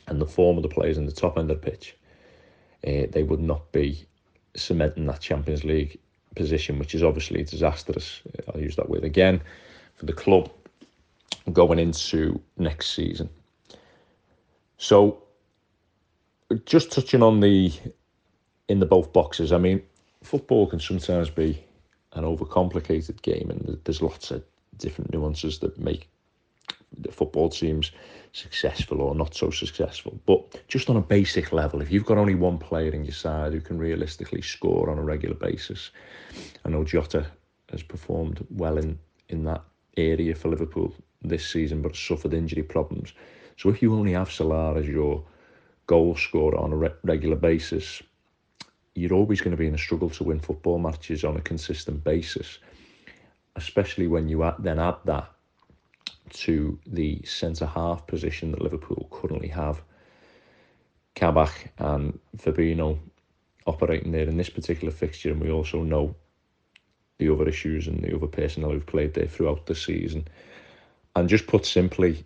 and 0.07 0.21
the 0.21 0.27
form 0.27 0.55
of 0.55 0.61
the 0.61 0.69
players 0.69 0.99
in 0.99 1.07
the 1.07 1.11
top 1.11 1.35
end 1.35 1.49
of 1.49 1.59
the 1.59 1.71
pitch, 1.71 1.97
uh, 2.85 3.07
they 3.09 3.23
would 3.23 3.41
not 3.41 3.71
be 3.71 4.05
cementing 4.55 5.07
that 5.07 5.19
Champions 5.19 5.63
League 5.63 5.97
position, 6.35 6.77
which 6.77 6.93
is 6.93 7.01
obviously 7.01 7.43
disastrous. 7.43 8.21
I'll 8.53 8.61
use 8.61 8.75
that 8.75 8.89
word 8.89 9.03
again 9.03 9.41
for 9.95 10.05
the 10.05 10.13
club 10.13 10.51
going 11.51 11.79
into 11.79 12.39
next 12.57 12.93
season. 12.93 13.29
So, 14.77 15.22
just 16.65 16.91
touching 16.91 17.23
on 17.23 17.39
the 17.39 17.71
in 18.69 18.79
the 18.79 18.85
both 18.85 19.11
boxes, 19.13 19.51
I 19.51 19.57
mean, 19.57 19.81
football 20.23 20.67
can 20.67 20.79
sometimes 20.79 21.29
be 21.29 21.63
an 22.13 22.23
overcomplicated 22.23 23.21
game, 23.21 23.49
and 23.49 23.77
there's 23.83 24.01
lots 24.01 24.31
of 24.31 24.43
different 24.77 25.11
nuances 25.13 25.59
that 25.59 25.77
make 25.77 26.07
the 26.97 27.11
football 27.11 27.49
teams 27.49 27.91
successful 28.33 29.01
or 29.01 29.15
not 29.15 29.35
so 29.35 29.49
successful. 29.49 30.19
But 30.25 30.61
just 30.67 30.89
on 30.89 30.97
a 30.97 31.01
basic 31.01 31.51
level, 31.51 31.81
if 31.81 31.91
you've 31.91 32.05
got 32.05 32.17
only 32.17 32.35
one 32.35 32.57
player 32.57 32.91
in 32.91 33.03
your 33.03 33.13
side 33.13 33.53
who 33.53 33.61
can 33.61 33.77
realistically 33.77 34.41
score 34.41 34.89
on 34.89 34.97
a 34.97 35.03
regular 35.03 35.35
basis, 35.35 35.91
I 36.65 36.69
know 36.69 36.83
Jota 36.83 37.25
has 37.71 37.83
performed 37.83 38.45
well 38.49 38.77
in, 38.77 38.97
in 39.29 39.43
that 39.45 39.63
area 39.97 40.35
for 40.35 40.49
Liverpool 40.49 40.93
this 41.21 41.47
season, 41.47 41.81
but 41.81 41.95
suffered 41.95 42.33
injury 42.33 42.63
problems. 42.63 43.13
So 43.57 43.69
if 43.69 43.81
you 43.81 43.93
only 43.93 44.13
have 44.13 44.31
Salah 44.31 44.75
as 44.75 44.87
your 44.87 45.23
goal 45.87 46.15
scorer 46.15 46.57
on 46.57 46.71
a 46.71 46.75
re- 46.75 46.93
regular 47.03 47.35
basis, 47.35 48.01
you're 48.95 49.13
always 49.13 49.41
going 49.41 49.51
to 49.51 49.57
be 49.57 49.67
in 49.67 49.75
a 49.75 49.77
struggle 49.77 50.09
to 50.11 50.23
win 50.23 50.39
football 50.39 50.79
matches 50.79 51.23
on 51.23 51.37
a 51.37 51.41
consistent 51.41 52.03
basis, 52.03 52.59
especially 53.55 54.07
when 54.07 54.27
you 54.27 54.43
add, 54.43 54.55
then 54.59 54.79
add 54.79 54.95
that 55.05 55.29
to 56.29 56.79
the 56.87 57.21
centre 57.23 57.65
half 57.65 58.05
position 58.07 58.51
that 58.51 58.61
Liverpool 58.61 59.07
currently 59.11 59.47
have. 59.47 59.81
Kabak 61.15 61.71
and 61.77 62.17
Fabinho 62.37 62.97
operating 63.67 64.11
there 64.11 64.27
in 64.27 64.37
this 64.37 64.49
particular 64.49 64.91
fixture, 64.91 65.31
and 65.31 65.41
we 65.41 65.51
also 65.51 65.83
know 65.83 66.15
the 67.19 67.31
other 67.31 67.47
issues 67.47 67.87
and 67.87 68.01
the 68.03 68.15
other 68.15 68.27
personnel 68.27 68.71
who've 68.71 68.85
played 68.85 69.13
there 69.13 69.27
throughout 69.27 69.65
the 69.65 69.75
season. 69.75 70.27
And 71.15 71.29
just 71.29 71.47
put 71.47 71.65
simply, 71.65 72.25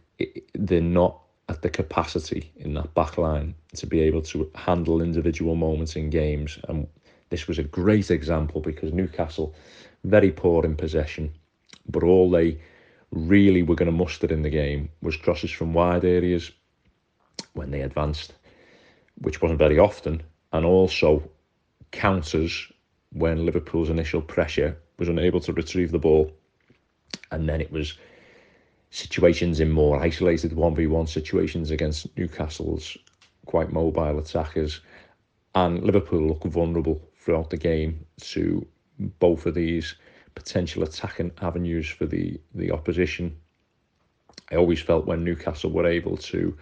they're 0.54 0.82
not 0.82 1.22
at 1.50 1.62
the 1.62 1.70
capacity 1.70 2.52
in 2.58 2.74
that 2.74 2.94
back 2.94 3.18
line 3.18 3.56
to 3.76 3.88
be 3.88 4.02
able 4.02 4.22
to 4.22 4.50
handle 4.56 5.02
individual 5.02 5.56
moments 5.56 5.96
in 5.96 6.10
games. 6.10 6.60
And 6.68 6.88
this 7.30 7.48
was 7.48 7.58
a 7.58 7.64
great 7.64 8.12
example 8.12 8.62
because 8.62 8.94
Newcastle, 8.94 9.56
very 10.04 10.32
poor 10.32 10.66
in 10.66 10.76
possession, 10.76 11.34
but 11.88 12.04
all 12.04 12.30
they 12.30 12.60
really 13.12 13.64
were 13.64 13.76
going 13.76 13.92
to 13.92 13.98
muster 13.98 14.28
in 14.28 14.42
the 14.42 14.50
game 14.50 14.90
was 15.02 15.16
crosses 15.16 15.52
from 15.52 15.74
wide 15.74 16.04
areas 16.04 16.52
when 17.54 17.72
they 17.72 17.82
advanced, 17.82 18.34
which 19.22 19.42
wasn't 19.42 19.60
very 19.60 19.80
often, 19.80 20.22
and 20.52 20.66
also 20.66 21.24
counters 21.92 22.72
when 23.14 23.46
Liverpool's 23.46 23.90
initial 23.90 24.22
pressure 24.22 24.78
was 25.00 25.08
unable 25.08 25.40
to 25.40 25.54
retrieve 25.54 25.92
the 25.92 26.00
ball. 26.00 26.32
And 27.32 27.48
then 27.48 27.62
it 27.62 27.72
was 27.72 27.98
situations 28.90 29.60
in 29.60 29.72
more 29.72 30.02
isolated 30.02 30.52
1v1 30.52 31.10
situations 31.10 31.72
against 31.72 32.16
Newcastle's 32.18 32.98
quite 33.46 33.72
mobile 33.72 34.20
attackers. 34.20 34.82
And 35.56 35.84
Liverpool 35.84 36.28
look 36.28 36.44
vulnerable 36.44 37.02
throughout 37.20 37.50
the 37.50 37.58
game 37.58 38.06
to 38.22 38.66
both 39.20 39.46
of 39.46 39.56
these 39.56 39.96
potential 40.36 40.84
attacking 40.84 41.32
avenues 41.42 41.90
for 41.90 42.06
the, 42.06 42.40
the 42.54 42.72
opposition. 42.72 43.36
I 44.52 44.56
always 44.56 44.82
felt 44.82 45.08
when 45.08 45.24
Newcastle 45.24 45.72
were 45.72 45.88
able 45.88 46.18
to 46.18 46.56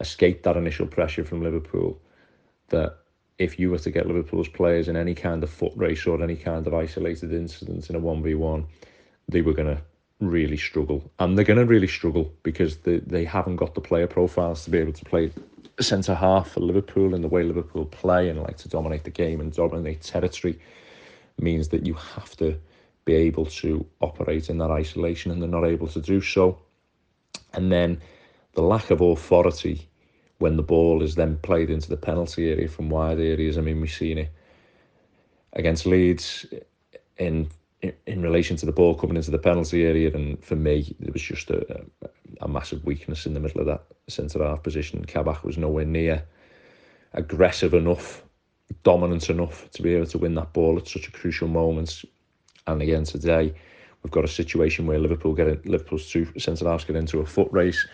escape 0.00 0.42
that 0.44 0.56
initial 0.56 0.86
pressure 0.86 1.24
from 1.24 1.42
Liverpool 1.42 2.00
that 2.68 2.98
if 3.38 3.58
you 3.58 3.70
were 3.70 3.78
to 3.78 3.90
get 3.90 4.06
Liverpool's 4.06 4.48
players 4.48 4.88
in 4.88 4.96
any 4.96 5.14
kind 5.14 5.42
of 5.42 5.50
foot 5.50 5.72
race 5.76 6.06
or 6.06 6.22
any 6.22 6.36
kind 6.36 6.66
of 6.66 6.74
isolated 6.74 7.32
incident 7.32 7.88
in 7.90 7.96
a 7.96 8.00
1v1, 8.00 8.66
they 9.28 9.42
were 9.42 9.52
going 9.52 9.76
to 9.76 9.82
really 10.20 10.56
struggle. 10.56 11.10
And 11.18 11.36
they're 11.36 11.44
going 11.44 11.58
to 11.58 11.64
really 11.64 11.86
struggle 11.86 12.32
because 12.42 12.78
they, 12.78 12.98
they 12.98 13.24
haven't 13.24 13.56
got 13.56 13.74
the 13.74 13.80
player 13.80 14.06
profiles 14.06 14.64
to 14.64 14.70
be 14.70 14.78
able 14.78 14.92
to 14.92 15.04
play 15.04 15.32
centre 15.80 16.14
half 16.14 16.50
for 16.50 16.60
Liverpool 16.60 17.14
and 17.14 17.22
the 17.22 17.28
way 17.28 17.42
Liverpool 17.44 17.84
play 17.86 18.28
and 18.28 18.42
like 18.42 18.56
to 18.58 18.68
dominate 18.68 19.04
the 19.04 19.10
game 19.10 19.40
and 19.40 19.52
dominate 19.52 20.02
territory 20.02 20.58
means 21.38 21.68
that 21.68 21.86
you 21.86 21.94
have 21.94 22.36
to 22.36 22.58
be 23.04 23.14
able 23.14 23.46
to 23.46 23.86
operate 24.00 24.50
in 24.50 24.58
that 24.58 24.70
isolation 24.70 25.30
and 25.30 25.40
they're 25.40 25.48
not 25.48 25.64
able 25.64 25.86
to 25.86 26.00
do 26.00 26.20
so. 26.20 26.58
And 27.52 27.70
then 27.70 28.00
the 28.54 28.62
lack 28.62 28.90
of 28.90 29.00
authority 29.00 29.88
when 30.38 30.56
the 30.56 30.62
ball 30.62 31.02
is 31.02 31.14
then 31.14 31.36
played 31.38 31.70
into 31.70 31.88
the 31.88 31.96
penalty 31.96 32.50
area 32.50 32.68
from 32.68 32.90
wide 32.90 33.18
areas. 33.18 33.58
I 33.58 33.60
mean, 33.60 33.80
we've 33.80 33.90
seen 33.90 34.18
it 34.18 34.30
against 35.52 35.86
Leeds 35.86 36.46
in 37.18 37.48
in 37.82 38.22
relation 38.22 38.56
to 38.56 38.66
the 38.66 38.72
ball 38.72 38.94
coming 38.94 39.16
into 39.16 39.30
the 39.30 39.38
penalty 39.38 39.84
area, 39.84 40.12
and 40.12 40.42
for 40.44 40.56
me, 40.56 40.96
there 40.98 41.12
was 41.12 41.22
just 41.22 41.50
a, 41.50 41.84
a 42.40 42.48
massive 42.48 42.84
weakness 42.84 43.26
in 43.26 43.34
the 43.34 43.40
middle 43.40 43.60
of 43.60 43.66
that 43.66 43.84
centre 44.08 44.42
half 44.42 44.62
position. 44.62 45.04
Kabak 45.04 45.44
was 45.44 45.58
nowhere 45.58 45.84
near 45.84 46.24
aggressive 47.14 47.74
enough, 47.74 48.24
dominant 48.82 49.30
enough 49.30 49.70
to 49.70 49.82
be 49.82 49.94
able 49.94 50.06
to 50.06 50.18
win 50.18 50.34
that 50.34 50.52
ball 50.52 50.76
at 50.76 50.88
such 50.88 51.08
a 51.08 51.12
crucial 51.12 51.48
moment. 51.48 52.04
And 52.66 52.82
again 52.82 53.04
today, 53.04 53.54
we've 54.02 54.10
got 54.10 54.24
a 54.24 54.28
situation 54.28 54.86
where 54.86 54.98
Liverpool 54.98 55.34
get 55.34 55.64
Liverpool's 55.64 56.10
two 56.10 56.26
centre 56.38 56.68
halves 56.68 56.84
get 56.84 56.96
into 56.96 57.20
a 57.20 57.26
foot 57.26 57.48
race, 57.52 57.86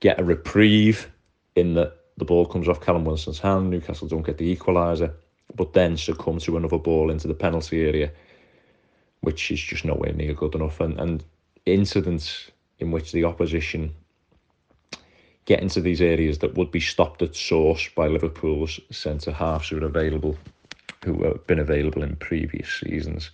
get 0.00 0.20
a 0.20 0.24
reprieve 0.24 1.10
in 1.56 1.74
that 1.74 1.96
the 2.18 2.24
ball 2.24 2.46
comes 2.46 2.68
off 2.68 2.80
Callum 2.80 3.04
Wilson's 3.04 3.38
hand, 3.38 3.70
Newcastle 3.70 4.06
don't 4.06 4.26
get 4.26 4.38
the 4.38 4.54
equaliser, 4.54 5.12
but 5.54 5.72
then 5.72 5.96
succumb 5.96 6.38
to 6.40 6.56
another 6.56 6.78
ball 6.78 7.10
into 7.10 7.26
the 7.26 7.34
penalty 7.34 7.86
area, 7.86 8.12
which 9.22 9.50
is 9.50 9.60
just 9.60 9.84
nowhere 9.84 10.12
near 10.12 10.34
good 10.34 10.54
enough. 10.54 10.80
And, 10.80 10.98
and 11.00 11.24
incidents 11.66 12.50
in 12.78 12.90
which 12.90 13.12
the 13.12 13.24
opposition 13.24 13.94
get 15.44 15.60
into 15.60 15.80
these 15.80 16.00
areas 16.00 16.38
that 16.38 16.54
would 16.54 16.70
be 16.70 16.80
stopped 16.80 17.22
at 17.22 17.34
source 17.34 17.88
by 17.96 18.06
Liverpool's 18.06 18.78
centre 18.90 19.32
halves 19.32 19.68
who 19.68 19.78
are 19.78 19.86
available, 19.86 20.36
who 21.04 21.24
have 21.24 21.46
been 21.46 21.58
available 21.58 22.02
in 22.02 22.16
previous 22.16 22.68
seasons. 22.80 23.30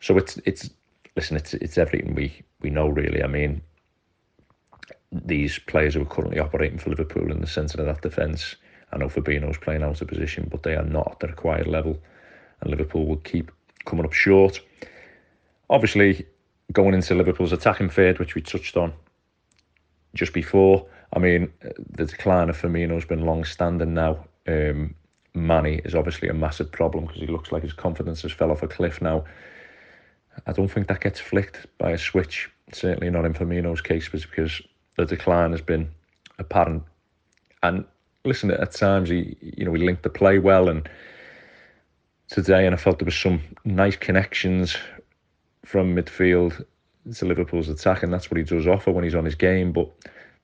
So 0.00 0.18
it's 0.18 0.38
it's 0.44 0.68
listen, 1.16 1.36
it's 1.36 1.54
it's 1.54 1.78
everything 1.78 2.14
we 2.14 2.42
we 2.60 2.70
know 2.70 2.88
really. 2.88 3.22
I 3.22 3.26
mean, 3.26 3.62
these 5.12 5.58
players 5.58 5.94
who 5.94 6.02
are 6.02 6.06
currently 6.06 6.38
operating 6.38 6.78
for 6.78 6.90
Liverpool 6.90 7.30
in 7.30 7.40
the 7.40 7.46
centre 7.46 7.80
of 7.80 7.86
that 7.86 8.02
defence. 8.02 8.56
I 8.92 8.98
know 8.98 9.08
Fabinho's 9.08 9.58
playing 9.58 9.82
out 9.82 10.00
of 10.00 10.08
position, 10.08 10.48
but 10.50 10.62
they 10.62 10.76
are 10.76 10.84
not 10.84 11.12
at 11.12 11.20
the 11.20 11.26
required 11.28 11.66
level, 11.66 11.98
and 12.60 12.70
Liverpool 12.70 13.06
will 13.06 13.16
keep 13.16 13.50
coming 13.86 14.04
up 14.04 14.12
short. 14.12 14.60
Obviously, 15.70 16.26
going 16.72 16.94
into 16.94 17.14
Liverpool's 17.14 17.52
attacking 17.52 17.90
third, 17.90 18.18
which 18.18 18.34
we 18.34 18.42
touched 18.42 18.76
on 18.76 18.92
just 20.14 20.32
before. 20.32 20.86
I 21.12 21.18
mean, 21.18 21.52
the 21.60 22.06
decline 22.06 22.48
of 22.48 22.60
Firmino 22.60 22.94
has 22.94 23.04
been 23.04 23.24
long-standing 23.24 23.94
now. 23.94 24.24
Um, 24.46 24.94
Mane 25.34 25.80
is 25.84 25.94
obviously 25.94 26.28
a 26.28 26.34
massive 26.34 26.70
problem 26.70 27.06
because 27.06 27.20
he 27.20 27.26
looks 27.26 27.50
like 27.50 27.62
his 27.62 27.72
confidence 27.72 28.22
has 28.22 28.32
fell 28.32 28.50
off 28.50 28.62
a 28.62 28.68
cliff 28.68 29.00
now. 29.02 29.24
I 30.46 30.52
don't 30.52 30.68
think 30.68 30.88
that 30.88 31.00
gets 31.00 31.20
flicked 31.20 31.66
by 31.78 31.90
a 31.92 31.98
switch. 31.98 32.50
Certainly 32.72 33.10
not 33.10 33.24
in 33.24 33.34
Firmino's 33.34 33.80
case, 33.80 34.08
because 34.08 34.60
the 34.96 35.04
decline 35.04 35.52
has 35.52 35.60
been 35.60 35.90
apparent. 36.38 36.82
And 37.62 37.84
listen, 38.24 38.50
at 38.50 38.72
times 38.72 39.08
he, 39.08 39.36
you 39.40 39.64
know, 39.64 39.74
he 39.74 39.84
linked 39.84 40.02
the 40.02 40.10
play 40.10 40.38
well, 40.38 40.68
and 40.68 40.88
today, 42.28 42.66
and 42.66 42.74
I 42.74 42.78
felt 42.78 42.98
there 42.98 43.06
was 43.06 43.16
some 43.16 43.40
nice 43.64 43.96
connections 43.96 44.76
from 45.64 45.94
midfield 45.94 46.64
to 47.14 47.24
Liverpool's 47.24 47.68
attack, 47.68 48.02
and 48.02 48.12
that's 48.12 48.30
what 48.30 48.38
he 48.38 48.44
does 48.44 48.66
offer 48.66 48.90
when 48.90 49.04
he's 49.04 49.14
on 49.14 49.24
his 49.24 49.34
game. 49.34 49.72
But 49.72 49.90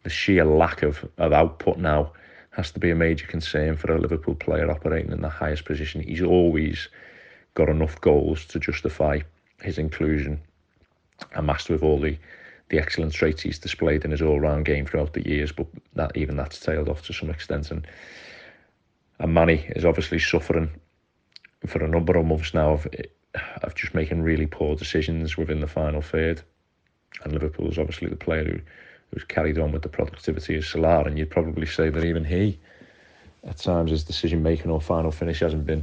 the 0.02 0.10
sheer 0.10 0.44
lack 0.44 0.82
of, 0.82 1.08
of 1.18 1.32
output 1.32 1.78
now 1.78 2.12
has 2.50 2.70
to 2.72 2.80
be 2.80 2.90
a 2.90 2.96
major 2.96 3.26
concern 3.26 3.76
for 3.76 3.94
a 3.94 4.00
Liverpool 4.00 4.34
player 4.34 4.70
operating 4.70 5.12
in 5.12 5.22
the 5.22 5.28
highest 5.28 5.64
position. 5.64 6.02
He's 6.02 6.22
always 6.22 6.88
got 7.54 7.68
enough 7.68 8.00
goals 8.00 8.44
to 8.46 8.58
justify 8.58 9.20
his 9.62 9.78
inclusion, 9.78 10.40
a 11.34 11.42
master 11.42 11.72
with 11.72 11.82
all 11.82 12.00
the 12.00 12.16
the 12.70 12.78
excellent 12.78 13.12
traits 13.12 13.42
he's 13.42 13.58
displayed 13.58 14.04
in 14.04 14.12
his 14.12 14.22
all-round 14.22 14.64
game 14.64 14.86
throughout 14.86 15.12
the 15.12 15.28
years, 15.28 15.50
but 15.50 15.66
that 15.96 16.16
even 16.16 16.36
that's 16.36 16.60
tailed 16.60 16.88
off 16.88 17.02
to 17.02 17.12
some 17.12 17.28
extent. 17.28 17.70
And 17.72 17.84
and 19.18 19.34
Mane 19.34 19.64
is 19.74 19.84
obviously 19.84 20.18
suffering 20.18 20.70
for 21.66 21.84
a 21.84 21.88
number 21.88 22.16
of 22.16 22.26
months 22.26 22.54
now 22.54 22.70
of 22.70 22.86
of 23.34 23.74
just 23.74 23.94
making 23.94 24.22
really 24.22 24.46
poor 24.46 24.76
decisions 24.76 25.36
within 25.36 25.60
the 25.60 25.66
final 25.66 26.02
third. 26.02 26.42
And 27.22 27.32
Liverpool's 27.32 27.78
obviously 27.78 28.08
the 28.08 28.16
player 28.16 28.44
who 28.44 28.60
who's 29.12 29.24
carried 29.24 29.58
on 29.58 29.72
with 29.72 29.82
the 29.82 29.88
productivity 29.88 30.56
of 30.56 30.64
Salah, 30.64 31.04
and 31.04 31.18
you'd 31.18 31.30
probably 31.30 31.66
say 31.66 31.90
that 31.90 32.04
even 32.04 32.24
he, 32.24 32.58
at 33.44 33.56
times, 33.56 33.90
his 33.90 34.04
decision 34.04 34.42
making 34.42 34.70
or 34.70 34.80
final 34.80 35.10
finish 35.10 35.40
hasn't 35.40 35.66
been 35.66 35.82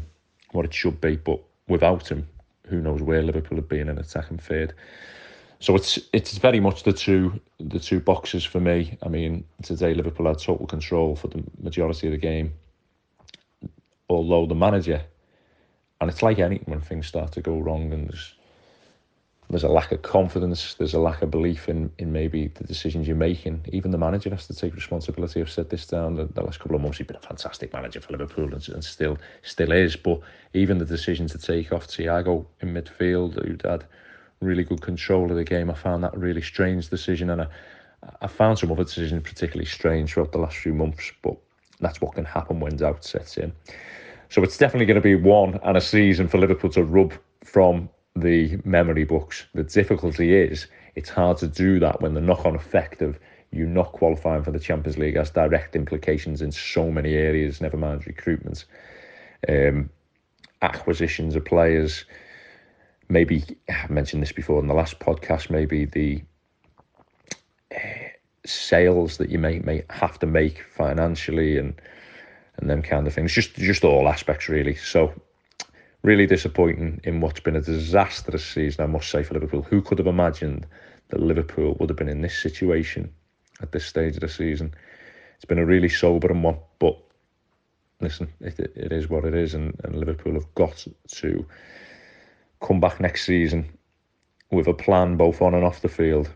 what 0.51 0.65
it 0.65 0.73
should 0.73 1.01
be. 1.01 1.17
But 1.17 1.41
without 1.67 2.09
him, 2.09 2.27
who 2.67 2.81
knows 2.81 3.01
where 3.01 3.21
Liverpool 3.21 3.57
have 3.57 3.67
been 3.67 3.81
in 3.81 3.89
an 3.89 3.99
attacking 3.99 4.37
third. 4.37 4.73
So 5.59 5.75
it's 5.75 5.99
it's 6.13 6.37
very 6.37 6.59
much 6.59 6.83
the 6.83 6.93
two 6.93 7.39
the 7.59 7.79
two 7.79 7.99
boxes 7.99 8.43
for 8.43 8.59
me. 8.59 8.97
I 9.01 9.09
mean, 9.09 9.43
today 9.63 9.93
Liverpool 9.93 10.27
had 10.27 10.39
total 10.39 10.67
control 10.67 11.15
for 11.15 11.27
the 11.29 11.43
majority 11.59 12.07
of 12.07 12.11
the 12.11 12.17
game, 12.17 12.53
although 14.07 14.45
the 14.45 14.55
manager, 14.55 15.01
and 15.99 16.09
it's 16.09 16.21
like 16.21 16.39
anything 16.39 16.65
when 16.71 16.81
things 16.81 17.07
start 17.07 17.31
to 17.33 17.41
go 17.41 17.57
wrong 17.57 17.91
and 17.93 18.09
there's 18.09 18.33
there's 19.49 19.63
a 19.63 19.69
lack 19.69 19.93
of 19.93 20.01
confidence, 20.01 20.73
there's 20.73 20.93
a 20.93 20.99
lack 20.99 21.21
of 21.21 21.31
belief 21.31 21.69
in 21.69 21.89
in 21.97 22.11
maybe 22.11 22.47
the 22.47 22.65
decisions 22.65 23.07
you're 23.07 23.15
making. 23.15 23.63
Even 23.71 23.91
the 23.91 23.97
manager 23.97 24.29
has 24.29 24.45
to 24.47 24.53
take 24.53 24.75
responsibility. 24.75 25.39
I've 25.39 25.49
said 25.49 25.69
this 25.69 25.87
down 25.87 26.15
the, 26.15 26.25
the 26.25 26.41
last 26.41 26.59
couple 26.59 26.75
of 26.75 26.81
months. 26.81 26.97
He's 26.97 27.07
been 27.07 27.15
a 27.15 27.21
fantastic 27.21 27.71
manager 27.71 28.01
for 28.01 28.11
Liverpool 28.11 28.53
and, 28.53 28.67
and 28.69 28.83
still 28.83 29.17
still 29.43 29.71
is. 29.71 29.95
But 29.95 30.19
even 30.53 30.79
the 30.79 30.85
decision 30.85 31.27
to 31.27 31.37
take 31.37 31.71
off 31.71 31.87
Thiago 31.87 32.45
in 32.61 32.73
midfield, 32.73 33.41
who'd 33.45 33.61
had 33.63 33.85
really 34.41 34.63
good 34.63 34.81
control 34.81 35.31
of 35.31 35.37
the 35.37 35.45
game. 35.45 35.71
I 35.71 35.75
found 35.75 36.03
that 36.03 36.15
a 36.15 36.19
really 36.19 36.41
strange 36.41 36.89
decision, 36.89 37.29
and 37.29 37.43
I, 37.43 37.47
I 38.21 38.27
found 38.27 38.59
some 38.59 38.71
other 38.71 38.83
decisions 38.83 39.23
particularly 39.23 39.65
strange 39.65 40.13
throughout 40.13 40.33
the 40.33 40.39
last 40.39 40.57
few 40.57 40.73
months. 40.73 41.11
But 41.21 41.37
that's 41.79 42.01
what 42.01 42.15
can 42.15 42.25
happen 42.25 42.59
when 42.59 42.75
doubt 42.75 43.05
sets 43.05 43.37
in. 43.37 43.53
So 44.29 44.43
it's 44.43 44.57
definitely 44.57 44.85
going 44.85 44.95
to 44.95 45.01
be 45.01 45.15
one 45.15 45.59
and 45.63 45.77
a 45.77 45.81
season 45.81 46.27
for 46.27 46.37
Liverpool 46.37 46.69
to 46.71 46.83
rub 46.83 47.13
from 47.43 47.89
the 48.15 48.59
memory 48.65 49.03
books. 49.03 49.45
The 49.53 49.63
difficulty 49.63 50.35
is 50.35 50.67
it's 50.95 51.09
hard 51.09 51.37
to 51.37 51.47
do 51.47 51.79
that 51.79 52.01
when 52.01 52.13
the 52.13 52.21
knock-on 52.21 52.55
effect 52.55 53.01
of 53.01 53.19
you 53.51 53.65
not 53.65 53.93
qualifying 53.93 54.43
for 54.43 54.51
the 54.51 54.59
Champions 54.59 54.97
League 54.97 55.15
has 55.15 55.29
direct 55.29 55.75
implications 55.75 56.41
in 56.41 56.51
so 56.51 56.91
many 56.91 57.13
areas. 57.13 57.61
Never 57.61 57.77
mind 57.77 58.05
recruitment, 58.05 58.65
um, 59.47 59.89
acquisitions 60.61 61.35
of 61.35 61.45
players 61.45 62.05
maybe 63.09 63.43
I 63.69 63.87
mentioned 63.89 64.21
this 64.21 64.31
before 64.31 64.59
in 64.59 64.67
the 64.67 64.73
last 64.73 64.99
podcast. 64.99 65.49
Maybe 65.49 65.85
the 65.85 66.23
uh, 67.73 68.09
sales 68.45 69.17
that 69.17 69.29
you 69.29 69.39
may 69.39 69.59
may 69.59 69.83
have 69.89 70.19
to 70.19 70.25
make 70.25 70.63
financially 70.63 71.57
and 71.57 71.73
and 72.57 72.69
them 72.69 72.81
kind 72.81 73.07
of 73.07 73.13
things. 73.13 73.33
Just 73.33 73.55
just 73.55 73.83
all 73.83 74.07
aspects 74.07 74.49
really. 74.49 74.75
So 74.75 75.13
really 76.03 76.25
disappointing 76.25 77.01
in 77.03 77.21
what's 77.21 77.39
been 77.39 77.55
a 77.55 77.61
disastrous 77.61 78.45
season. 78.45 78.83
I 78.83 78.87
must 78.87 79.09
say 79.09 79.23
for 79.23 79.33
Liverpool. 79.33 79.63
Who 79.63 79.81
could 79.81 79.97
have 79.97 80.07
imagined 80.07 80.65
that 81.09 81.19
Liverpool 81.19 81.75
would 81.79 81.89
have 81.89 81.97
been 81.97 82.09
in 82.09 82.21
this 82.21 82.37
situation 82.41 83.11
at 83.61 83.71
this 83.71 83.85
stage 83.85 84.15
of 84.15 84.21
the 84.21 84.29
season? 84.29 84.73
It's 85.35 85.45
been 85.45 85.59
a 85.59 85.65
really 85.65 85.89
sobering 85.89 86.41
one, 86.41 86.57
but 86.79 86.97
listen, 88.01 88.27
it, 88.39 88.59
it 88.59 88.91
is 88.91 89.09
what 89.09 89.25
it 89.25 89.35
is, 89.35 89.53
and, 89.53 89.79
and 89.83 89.95
Liverpool 89.95 90.33
have 90.33 90.53
got 90.55 90.85
to 91.07 91.45
come 92.61 92.79
back 92.79 92.99
next 92.99 93.25
season 93.25 93.69
with 94.51 94.67
a 94.67 94.73
plan 94.73 95.17
both 95.17 95.41
on 95.41 95.53
and 95.53 95.63
off 95.63 95.81
the 95.81 95.89
field 95.89 96.29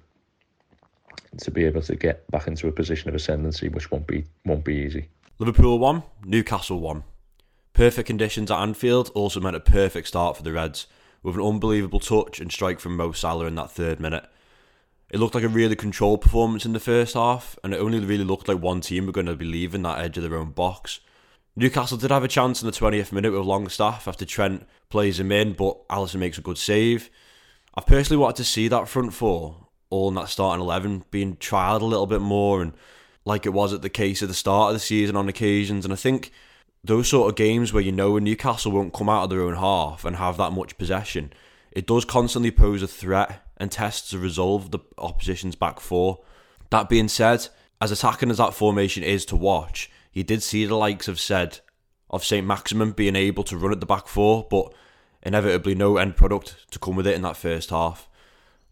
to 1.37 1.49
be 1.49 1.63
able 1.63 1.81
to 1.81 1.95
get 1.95 2.29
back 2.29 2.47
into 2.47 2.67
a 2.67 2.71
position 2.71 3.09
of 3.09 3.15
ascendancy, 3.15 3.69
which 3.69 3.89
won't 3.89 4.07
be 4.07 4.25
won't 4.45 4.65
be 4.65 4.75
easy. 4.75 5.07
Liverpool 5.41 5.79
won, 5.79 6.03
Newcastle 6.23 6.79
won. 6.79 7.03
Perfect 7.73 8.05
conditions 8.05 8.51
at 8.51 8.59
Anfield 8.59 9.09
also 9.15 9.39
meant 9.39 9.55
a 9.55 9.59
perfect 9.59 10.07
start 10.07 10.37
for 10.37 10.43
the 10.43 10.51
Reds, 10.51 10.85
with 11.23 11.33
an 11.33 11.41
unbelievable 11.41 11.99
touch 11.99 12.39
and 12.39 12.51
strike 12.51 12.79
from 12.79 12.95
Mo 12.95 13.11
Salah 13.11 13.47
in 13.47 13.55
that 13.55 13.71
third 13.71 13.99
minute. 13.99 14.23
It 15.09 15.19
looked 15.19 15.33
like 15.33 15.43
a 15.43 15.49
really 15.49 15.75
controlled 15.75 16.21
performance 16.21 16.63
in 16.63 16.73
the 16.73 16.79
first 16.79 17.15
half, 17.15 17.57
and 17.63 17.73
it 17.73 17.79
only 17.79 17.97
really 17.97 18.23
looked 18.23 18.47
like 18.47 18.61
one 18.61 18.81
team 18.81 19.07
were 19.07 19.11
going 19.11 19.25
to 19.25 19.35
be 19.35 19.45
leaving 19.45 19.81
that 19.81 19.97
edge 19.97 20.15
of 20.15 20.21
their 20.21 20.37
own 20.37 20.51
box. 20.51 20.99
Newcastle 21.55 21.97
did 21.97 22.11
have 22.11 22.23
a 22.23 22.27
chance 22.27 22.61
in 22.61 22.67
the 22.67 22.71
20th 22.71 23.11
minute 23.11 23.31
with 23.31 23.41
Longstaff 23.41 24.07
after 24.07 24.25
Trent 24.25 24.67
plays 24.89 25.19
him 25.19 25.31
in, 25.31 25.53
but 25.53 25.87
Alisson 25.87 26.19
makes 26.19 26.37
a 26.37 26.41
good 26.41 26.59
save. 26.59 27.09
I've 27.73 27.87
personally 27.87 28.21
wanted 28.21 28.37
to 28.37 28.43
see 28.43 28.67
that 28.67 28.87
front 28.87 29.11
four, 29.11 29.69
all 29.89 30.09
in 30.09 30.13
that 30.13 30.29
starting 30.29 30.61
11, 30.61 31.05
being 31.09 31.37
trialled 31.37 31.81
a 31.81 31.85
little 31.85 32.05
bit 32.05 32.21
more 32.21 32.61
and 32.61 32.73
like 33.25 33.45
it 33.45 33.53
was 33.53 33.73
at 33.73 33.81
the 33.81 33.89
case 33.89 34.21
of 34.21 34.27
the 34.27 34.33
start 34.33 34.69
of 34.69 34.75
the 34.75 34.79
season 34.79 35.15
on 35.15 35.29
occasions. 35.29 35.85
And 35.85 35.93
I 35.93 35.97
think 35.97 36.31
those 36.83 37.07
sort 37.07 37.29
of 37.29 37.35
games 37.35 37.71
where 37.71 37.83
you 37.83 37.91
know 37.91 38.17
Newcastle 38.17 38.71
won't 38.71 38.93
come 38.93 39.09
out 39.09 39.25
of 39.25 39.29
their 39.29 39.41
own 39.41 39.55
half 39.55 40.03
and 40.05 40.15
have 40.15 40.37
that 40.37 40.53
much 40.53 40.77
possession, 40.77 41.31
it 41.71 41.87
does 41.87 42.05
constantly 42.05 42.51
pose 42.51 42.81
a 42.81 42.87
threat 42.87 43.45
and 43.57 43.71
tests 43.71 44.09
to 44.09 44.17
resolve 44.17 44.71
the 44.71 44.79
opposition's 44.97 45.55
back 45.55 45.79
four. 45.79 46.19
That 46.71 46.89
being 46.89 47.07
said, 47.07 47.47
as 47.79 47.91
attacking 47.91 48.31
as 48.31 48.37
that 48.37 48.53
formation 48.53 49.03
is 49.03 49.25
to 49.25 49.35
watch, 49.35 49.89
he 50.11 50.23
did 50.23 50.43
see 50.43 50.65
the 50.65 50.75
likes 50.75 51.07
of 51.07 51.19
said 51.19 51.59
of 52.09 52.23
St. 52.23 52.45
Maximin 52.45 52.91
being 52.91 53.15
able 53.15 53.43
to 53.45 53.57
run 53.57 53.71
at 53.71 53.79
the 53.79 53.85
back 53.85 54.07
four, 54.07 54.45
but 54.49 54.73
inevitably 55.23 55.75
no 55.75 55.97
end 55.97 56.17
product 56.17 56.69
to 56.71 56.79
come 56.79 56.95
with 56.95 57.07
it 57.07 57.15
in 57.15 57.21
that 57.21 57.37
first 57.37 57.69
half. 57.69 58.09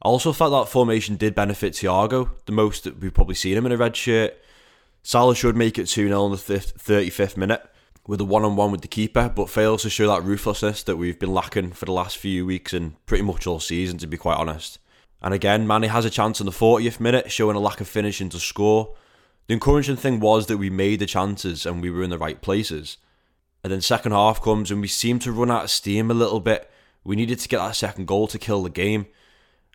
I 0.01 0.07
also 0.07 0.31
felt 0.31 0.51
that 0.51 0.71
formation 0.71 1.17
did 1.17 1.35
benefit 1.35 1.73
Thiago, 1.73 2.29
the 2.45 2.51
most 2.51 2.85
that 2.85 2.99
we've 2.99 3.13
probably 3.13 3.35
seen 3.35 3.57
him 3.57 3.65
in 3.65 3.71
a 3.71 3.77
red 3.77 3.95
shirt. 3.95 4.37
Salah 5.03 5.35
should 5.35 5.55
make 5.55 5.77
it 5.77 5.87
2 5.87 6.07
0 6.07 6.25
in 6.25 6.31
the 6.31 6.37
35th 6.37 7.37
minute 7.37 7.69
with 8.07 8.21
a 8.21 8.25
one 8.25 8.43
on 8.43 8.55
one 8.55 8.71
with 8.71 8.81
the 8.81 8.87
keeper, 8.87 9.31
but 9.33 9.49
fails 9.49 9.83
to 9.83 9.89
show 9.89 10.07
that 10.07 10.23
ruthlessness 10.23 10.83
that 10.83 10.95
we've 10.95 11.19
been 11.19 11.33
lacking 11.33 11.71
for 11.71 11.85
the 11.85 11.91
last 11.91 12.17
few 12.17 12.45
weeks 12.45 12.73
and 12.73 13.05
pretty 13.05 13.23
much 13.23 13.45
all 13.45 13.59
season, 13.59 13.97
to 13.99 14.07
be 14.07 14.17
quite 14.17 14.37
honest. 14.37 14.79
And 15.21 15.33
again, 15.33 15.67
Mane 15.67 15.83
has 15.83 16.05
a 16.05 16.09
chance 16.09 16.39
in 16.39 16.45
the 16.45 16.51
40th 16.51 16.99
minute, 16.99 17.31
showing 17.31 17.55
a 17.55 17.59
lack 17.59 17.81
of 17.81 17.87
finishing 17.87 18.29
to 18.29 18.39
score. 18.39 18.95
The 19.47 19.53
encouraging 19.53 19.97
thing 19.97 20.19
was 20.19 20.47
that 20.47 20.57
we 20.57 20.69
made 20.69 20.99
the 20.99 21.05
chances 21.05 21.65
and 21.65 21.81
we 21.81 21.91
were 21.91 22.03
in 22.03 22.09
the 22.09 22.17
right 22.17 22.41
places. 22.41 22.97
And 23.63 23.73
then 23.73 23.81
second 23.81 24.13
half 24.13 24.41
comes 24.41 24.71
and 24.71 24.79
we 24.79 24.87
seem 24.87 25.19
to 25.19 25.31
run 25.31 25.51
out 25.51 25.65
of 25.65 25.69
steam 25.69 26.09
a 26.09 26.13
little 26.13 26.39
bit. 26.39 26.69
We 27.03 27.15
needed 27.15 27.39
to 27.39 27.47
get 27.49 27.57
that 27.57 27.75
second 27.75 28.07
goal 28.07 28.27
to 28.27 28.39
kill 28.39 28.63
the 28.63 28.69
game. 28.69 29.07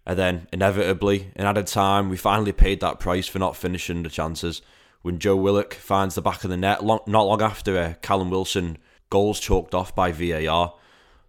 And 0.07 0.19
then 0.19 0.49
inevitably, 0.53 1.33
in 1.35 1.47
added 1.47 1.67
time, 1.67 2.11
we 2.11 2.17
finally 2.17 2.53
paid 2.53 2.81
that 2.81 3.01
price 3.01 3.27
for 3.27 3.38
not 3.38 3.57
finishing 3.57 4.03
the 4.03 4.11
chances 4.11 4.61
when 5.03 5.19
Joe 5.19 5.37
Willock 5.37 5.75
finds 5.75 6.14
the 6.14 6.23
back 6.23 6.45
of 6.45 6.51
the 6.51 6.57
net 6.57 6.85
long, 6.85 7.01
not 7.07 7.27
long 7.27 7.43
after 7.43 7.79
uh, 7.79 7.95
Callum 8.03 8.31
Wilson 8.31 8.79
goals 9.11 9.40
chalked 9.40 9.75
off 9.75 9.95
by 9.95 10.12
VAR. 10.12 10.75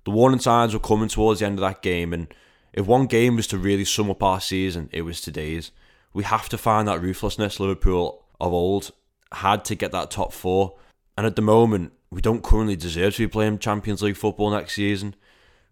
The 0.03 0.11
warning 0.11 0.39
signs 0.39 0.73
were 0.73 0.79
coming 0.79 1.09
towards 1.09 1.39
the 1.39 1.45
end 1.45 1.59
of 1.59 1.61
that 1.61 1.81
game, 1.81 2.13
and 2.13 2.33
if 2.73 2.85
one 2.85 3.07
game 3.07 3.35
was 3.35 3.47
to 3.47 3.57
really 3.57 3.85
sum 3.85 4.09
up 4.09 4.23
our 4.23 4.41
season, 4.41 4.89
it 4.91 5.03
was 5.03 5.21
today's. 5.21 5.71
We 6.13 6.23
have 6.23 6.49
to 6.49 6.57
find 6.57 6.87
that 6.87 7.01
ruthlessness 7.01 7.59
Liverpool 7.59 8.23
of 8.39 8.53
old 8.53 8.91
had 9.31 9.65
to 9.65 9.75
get 9.75 9.91
that 9.91 10.11
top 10.11 10.33
four. 10.33 10.75
And 11.17 11.25
at 11.25 11.35
the 11.35 11.41
moment, 11.41 11.93
we 12.09 12.21
don't 12.21 12.43
currently 12.43 12.75
deserve 12.75 13.15
to 13.15 13.23
be 13.23 13.31
playing 13.31 13.59
Champions 13.59 14.01
League 14.01 14.15
football 14.15 14.51
next 14.51 14.73
season. 14.73 15.15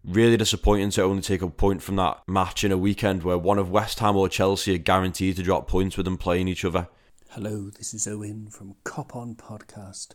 Really 0.06 0.36
disappointing 0.36 0.90
to 0.92 1.04
only 1.04 1.22
take 1.22 1.42
a 1.42 1.48
point 1.48 1.82
from 1.82 1.96
that 1.96 2.24
match 2.28 2.66
in 2.66 2.74
a 2.74 2.78
weekend 2.78 3.24
where 3.24 3.38
one 3.38 3.58
of 3.58 3.72
West 3.72 4.00
Ham 4.00 4.18
or 4.18 4.28
Chelsea 4.28 4.76
are 4.76 4.78
guaranteed 4.78 5.38
to 5.38 5.44
drop 5.44 5.66
points 5.66 5.96
with 5.96 6.04
them 6.04 6.18
playing 6.18 6.50
each 6.50 6.66
other. 6.66 6.90
Hello, 7.30 7.70
this 7.70 7.94
is 7.94 8.06
Owen 8.06 8.50
from 8.50 8.76
Cop 8.84 9.16
On 9.16 9.34
Podcast. 9.34 10.10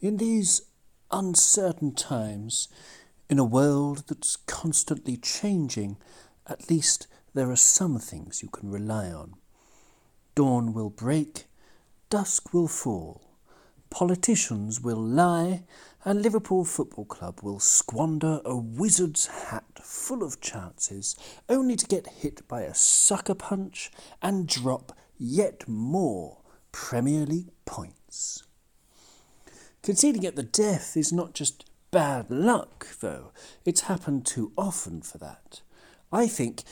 In 0.00 0.16
these 0.16 0.62
uncertain 1.10 1.94
times, 1.94 2.68
in 3.28 3.38
a 3.38 3.44
world 3.44 4.04
that's 4.08 4.36
constantly 4.36 5.18
changing, 5.18 5.98
at 6.46 6.70
least 6.70 7.06
there 7.34 7.50
are 7.50 7.56
some 7.56 7.98
things 7.98 8.42
you 8.42 8.48
can 8.48 8.70
rely 8.70 9.12
on. 9.12 9.34
Dawn 10.34 10.72
will 10.72 10.88
break, 10.88 11.44
dusk 12.08 12.54
will 12.54 12.66
fall, 12.66 13.36
politicians 13.90 14.80
will 14.80 14.96
lie, 14.96 15.64
and 16.04 16.22
Liverpool 16.22 16.64
Football 16.64 17.04
Club 17.04 17.40
will 17.42 17.60
squander 17.60 18.40
a 18.44 18.56
wizard's 18.56 19.26
hat 19.26 19.64
full 19.82 20.22
of 20.22 20.40
chances 20.40 21.16
only 21.48 21.76
to 21.76 21.86
get 21.86 22.06
hit 22.06 22.46
by 22.48 22.62
a 22.62 22.74
sucker 22.74 23.34
punch 23.34 23.90
and 24.20 24.48
drop 24.48 24.96
yet 25.16 25.68
more 25.68 26.38
Premier 26.72 27.24
League 27.24 27.52
points. 27.64 28.42
Conceding 29.82 30.26
at 30.26 30.36
the 30.36 30.42
death 30.42 30.96
is 30.96 31.12
not 31.12 31.34
just 31.34 31.64
bad 31.90 32.30
luck, 32.30 32.86
though. 33.00 33.32
It's 33.64 33.82
happened 33.82 34.26
too 34.26 34.52
often 34.56 35.02
for 35.02 35.18
that. 35.18 35.60
I 36.12 36.26
think 36.26 36.62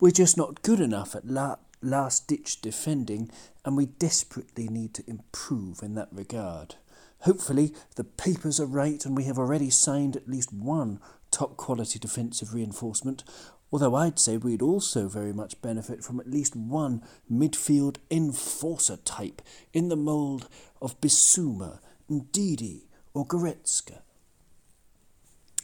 we're 0.00 0.10
just 0.10 0.36
not 0.36 0.62
good 0.62 0.80
enough 0.80 1.14
at 1.14 1.26
la- 1.26 1.56
last 1.82 2.26
ditch 2.26 2.60
defending, 2.60 3.30
and 3.64 3.76
we 3.76 3.86
desperately 3.86 4.68
need 4.68 4.94
to 4.94 5.08
improve 5.08 5.82
in 5.82 5.94
that 5.94 6.08
regard. 6.10 6.76
Hopefully, 7.20 7.74
the 7.96 8.04
papers 8.04 8.58
are 8.58 8.66
right 8.66 9.04
and 9.04 9.16
we 9.16 9.24
have 9.24 9.38
already 9.38 9.70
signed 9.70 10.16
at 10.16 10.28
least 10.28 10.52
one 10.52 11.00
top 11.30 11.56
quality 11.56 11.98
defensive 11.98 12.54
reinforcement, 12.54 13.24
although 13.70 13.94
I'd 13.94 14.18
say 14.18 14.36
we'd 14.36 14.62
also 14.62 15.06
very 15.08 15.32
much 15.32 15.60
benefit 15.60 16.02
from 16.02 16.18
at 16.18 16.30
least 16.30 16.56
one 16.56 17.02
midfield 17.30 17.98
enforcer 18.10 18.96
type 18.96 19.42
in 19.72 19.88
the 19.88 19.96
mould 19.96 20.48
of 20.80 21.00
Bissouma, 21.00 21.80
Ndidi, 22.10 22.86
or 23.14 23.26
Goretzka. 23.26 24.00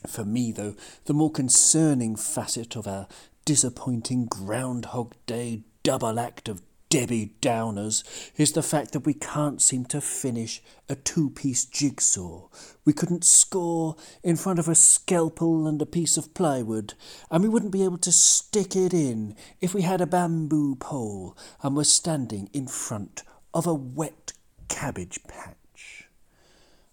For 0.06 0.24
me, 0.24 0.52
though, 0.52 0.76
the 1.06 1.14
more 1.14 1.32
concerning 1.32 2.16
facet 2.16 2.76
of 2.76 2.86
our 2.86 3.08
disappointing 3.44 4.26
Groundhog 4.26 5.14
Day 5.26 5.62
double 5.82 6.20
act 6.20 6.48
of 6.48 6.62
Debbie 6.88 7.34
Downers 7.42 8.04
is 8.36 8.52
the 8.52 8.62
fact 8.62 8.92
that 8.92 9.04
we 9.06 9.14
can't 9.14 9.60
seem 9.60 9.86
to 9.86 10.00
finish 10.00 10.62
a 10.88 10.94
two 10.94 11.30
piece 11.30 11.64
jigsaw. 11.64 12.48
We 12.84 12.92
couldn't 12.92 13.24
score 13.24 13.96
in 14.22 14.36
front 14.36 14.60
of 14.60 14.68
a 14.68 14.76
scalpel 14.76 15.66
and 15.66 15.82
a 15.82 15.86
piece 15.86 16.16
of 16.16 16.32
plywood, 16.32 16.94
and 17.28 17.42
we 17.42 17.48
wouldn't 17.48 17.72
be 17.72 17.82
able 17.82 17.98
to 17.98 18.12
stick 18.12 18.76
it 18.76 18.94
in 18.94 19.34
if 19.60 19.74
we 19.74 19.82
had 19.82 20.00
a 20.00 20.06
bamboo 20.06 20.76
pole 20.76 21.36
and 21.60 21.76
were 21.76 21.84
standing 21.84 22.48
in 22.52 22.68
front 22.68 23.24
of 23.52 23.66
a 23.66 23.74
wet 23.74 24.32
cabbage 24.68 25.18
patch. 25.26 26.08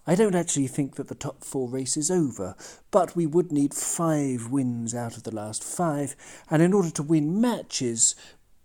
I 0.07 0.15
don't 0.15 0.35
actually 0.35 0.67
think 0.67 0.95
that 0.95 1.07
the 1.07 1.15
top 1.15 1.43
four 1.43 1.69
race 1.69 1.95
is 1.95 2.11
over, 2.11 2.55
but 2.89 3.15
we 3.15 3.25
would 3.25 3.51
need 3.51 3.73
five 3.73 4.49
wins 4.49 4.93
out 4.93 5.15
of 5.15 5.23
the 5.23 5.33
last 5.33 5.63
five, 5.63 6.15
and 6.49 6.61
in 6.61 6.73
order 6.73 6.89
to 6.89 7.03
win 7.03 7.39
matches, 7.39 8.15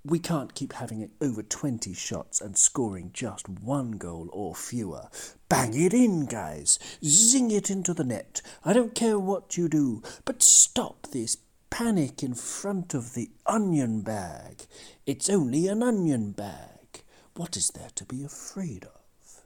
we 0.05 0.19
can't 0.19 0.55
keep 0.55 0.75
having 0.75 1.01
it 1.01 1.11
over 1.21 1.43
20 1.43 1.93
shots 1.93 2.41
and 2.41 2.57
scoring 2.57 3.11
just 3.13 3.49
one 3.49 3.93
goal 3.93 4.29
or 4.33 4.55
fewer. 4.55 5.09
Bang 5.49 5.79
it 5.79 5.93
in, 5.93 6.27
guys. 6.27 6.79
Zing 7.05 7.51
it 7.51 7.71
into 7.71 7.93
the 7.93 8.05
net. 8.05 8.41
I 8.65 8.73
don't 8.73 8.95
care 8.95 9.19
what 9.19 9.57
you 9.57 9.69
do, 9.69 10.03
but 10.25 10.43
stop 10.43 11.09
this 11.09 11.37
panic 11.71 12.23
in 12.23 12.35
front 12.35 12.95
of 12.95 13.15
the 13.15 13.31
onion 13.47 14.01
bag. 14.03 14.67
It's 15.07 15.29
only 15.29 15.67
an 15.67 15.83
onion 15.83 16.33
bag. 16.33 17.03
What 17.35 17.57
is 17.57 17.71
there 17.75 17.91
to 17.95 18.05
be 18.05 18.25
afraid 18.25 18.85
of? 18.85 19.43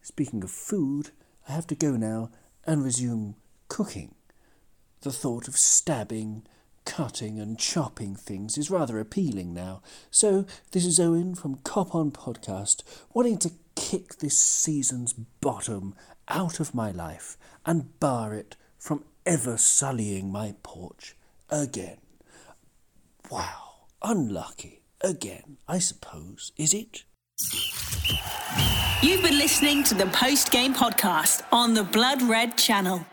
Speaking 0.00 0.42
of 0.42 0.50
food, 0.50 1.10
I 1.48 1.52
have 1.52 1.66
to 1.68 1.74
go 1.74 1.96
now 1.96 2.30
and 2.64 2.84
resume 2.84 3.36
cooking. 3.68 4.14
The 5.00 5.12
thought 5.12 5.48
of 5.48 5.56
stabbing 5.56 6.44
cutting 6.84 7.38
and 7.38 7.58
chopping 7.58 8.14
things 8.14 8.58
is 8.58 8.70
rather 8.70 8.98
appealing 8.98 9.54
now. 9.54 9.82
So, 10.10 10.46
this 10.72 10.84
is 10.84 11.00
Owen 11.00 11.34
from 11.34 11.56
Cop 11.64 11.94
On 11.94 12.10
Podcast, 12.10 12.82
wanting 13.14 13.38
to 13.38 13.52
kick 13.74 14.16
this 14.16 14.38
season's 14.38 15.12
bottom 15.12 15.94
out 16.28 16.60
of 16.60 16.74
my 16.74 16.90
life 16.90 17.36
and 17.64 17.98
bar 18.00 18.34
it 18.34 18.56
from 18.78 19.04
ever 19.24 19.56
sullying 19.56 20.30
my 20.30 20.54
porch 20.62 21.16
again. 21.50 21.98
Wow, 23.30 23.86
unlucky. 24.02 24.82
Again, 25.00 25.56
I 25.66 25.78
suppose, 25.78 26.52
is 26.56 26.74
it? 26.74 27.04
You've 29.02 29.22
been 29.22 29.38
listening 29.38 29.82
to 29.84 29.94
the 29.94 30.06
post 30.06 30.50
game 30.52 30.74
podcast 30.74 31.42
on 31.50 31.74
the 31.74 31.82
Blood 31.82 32.22
Red 32.22 32.56
channel. 32.56 33.04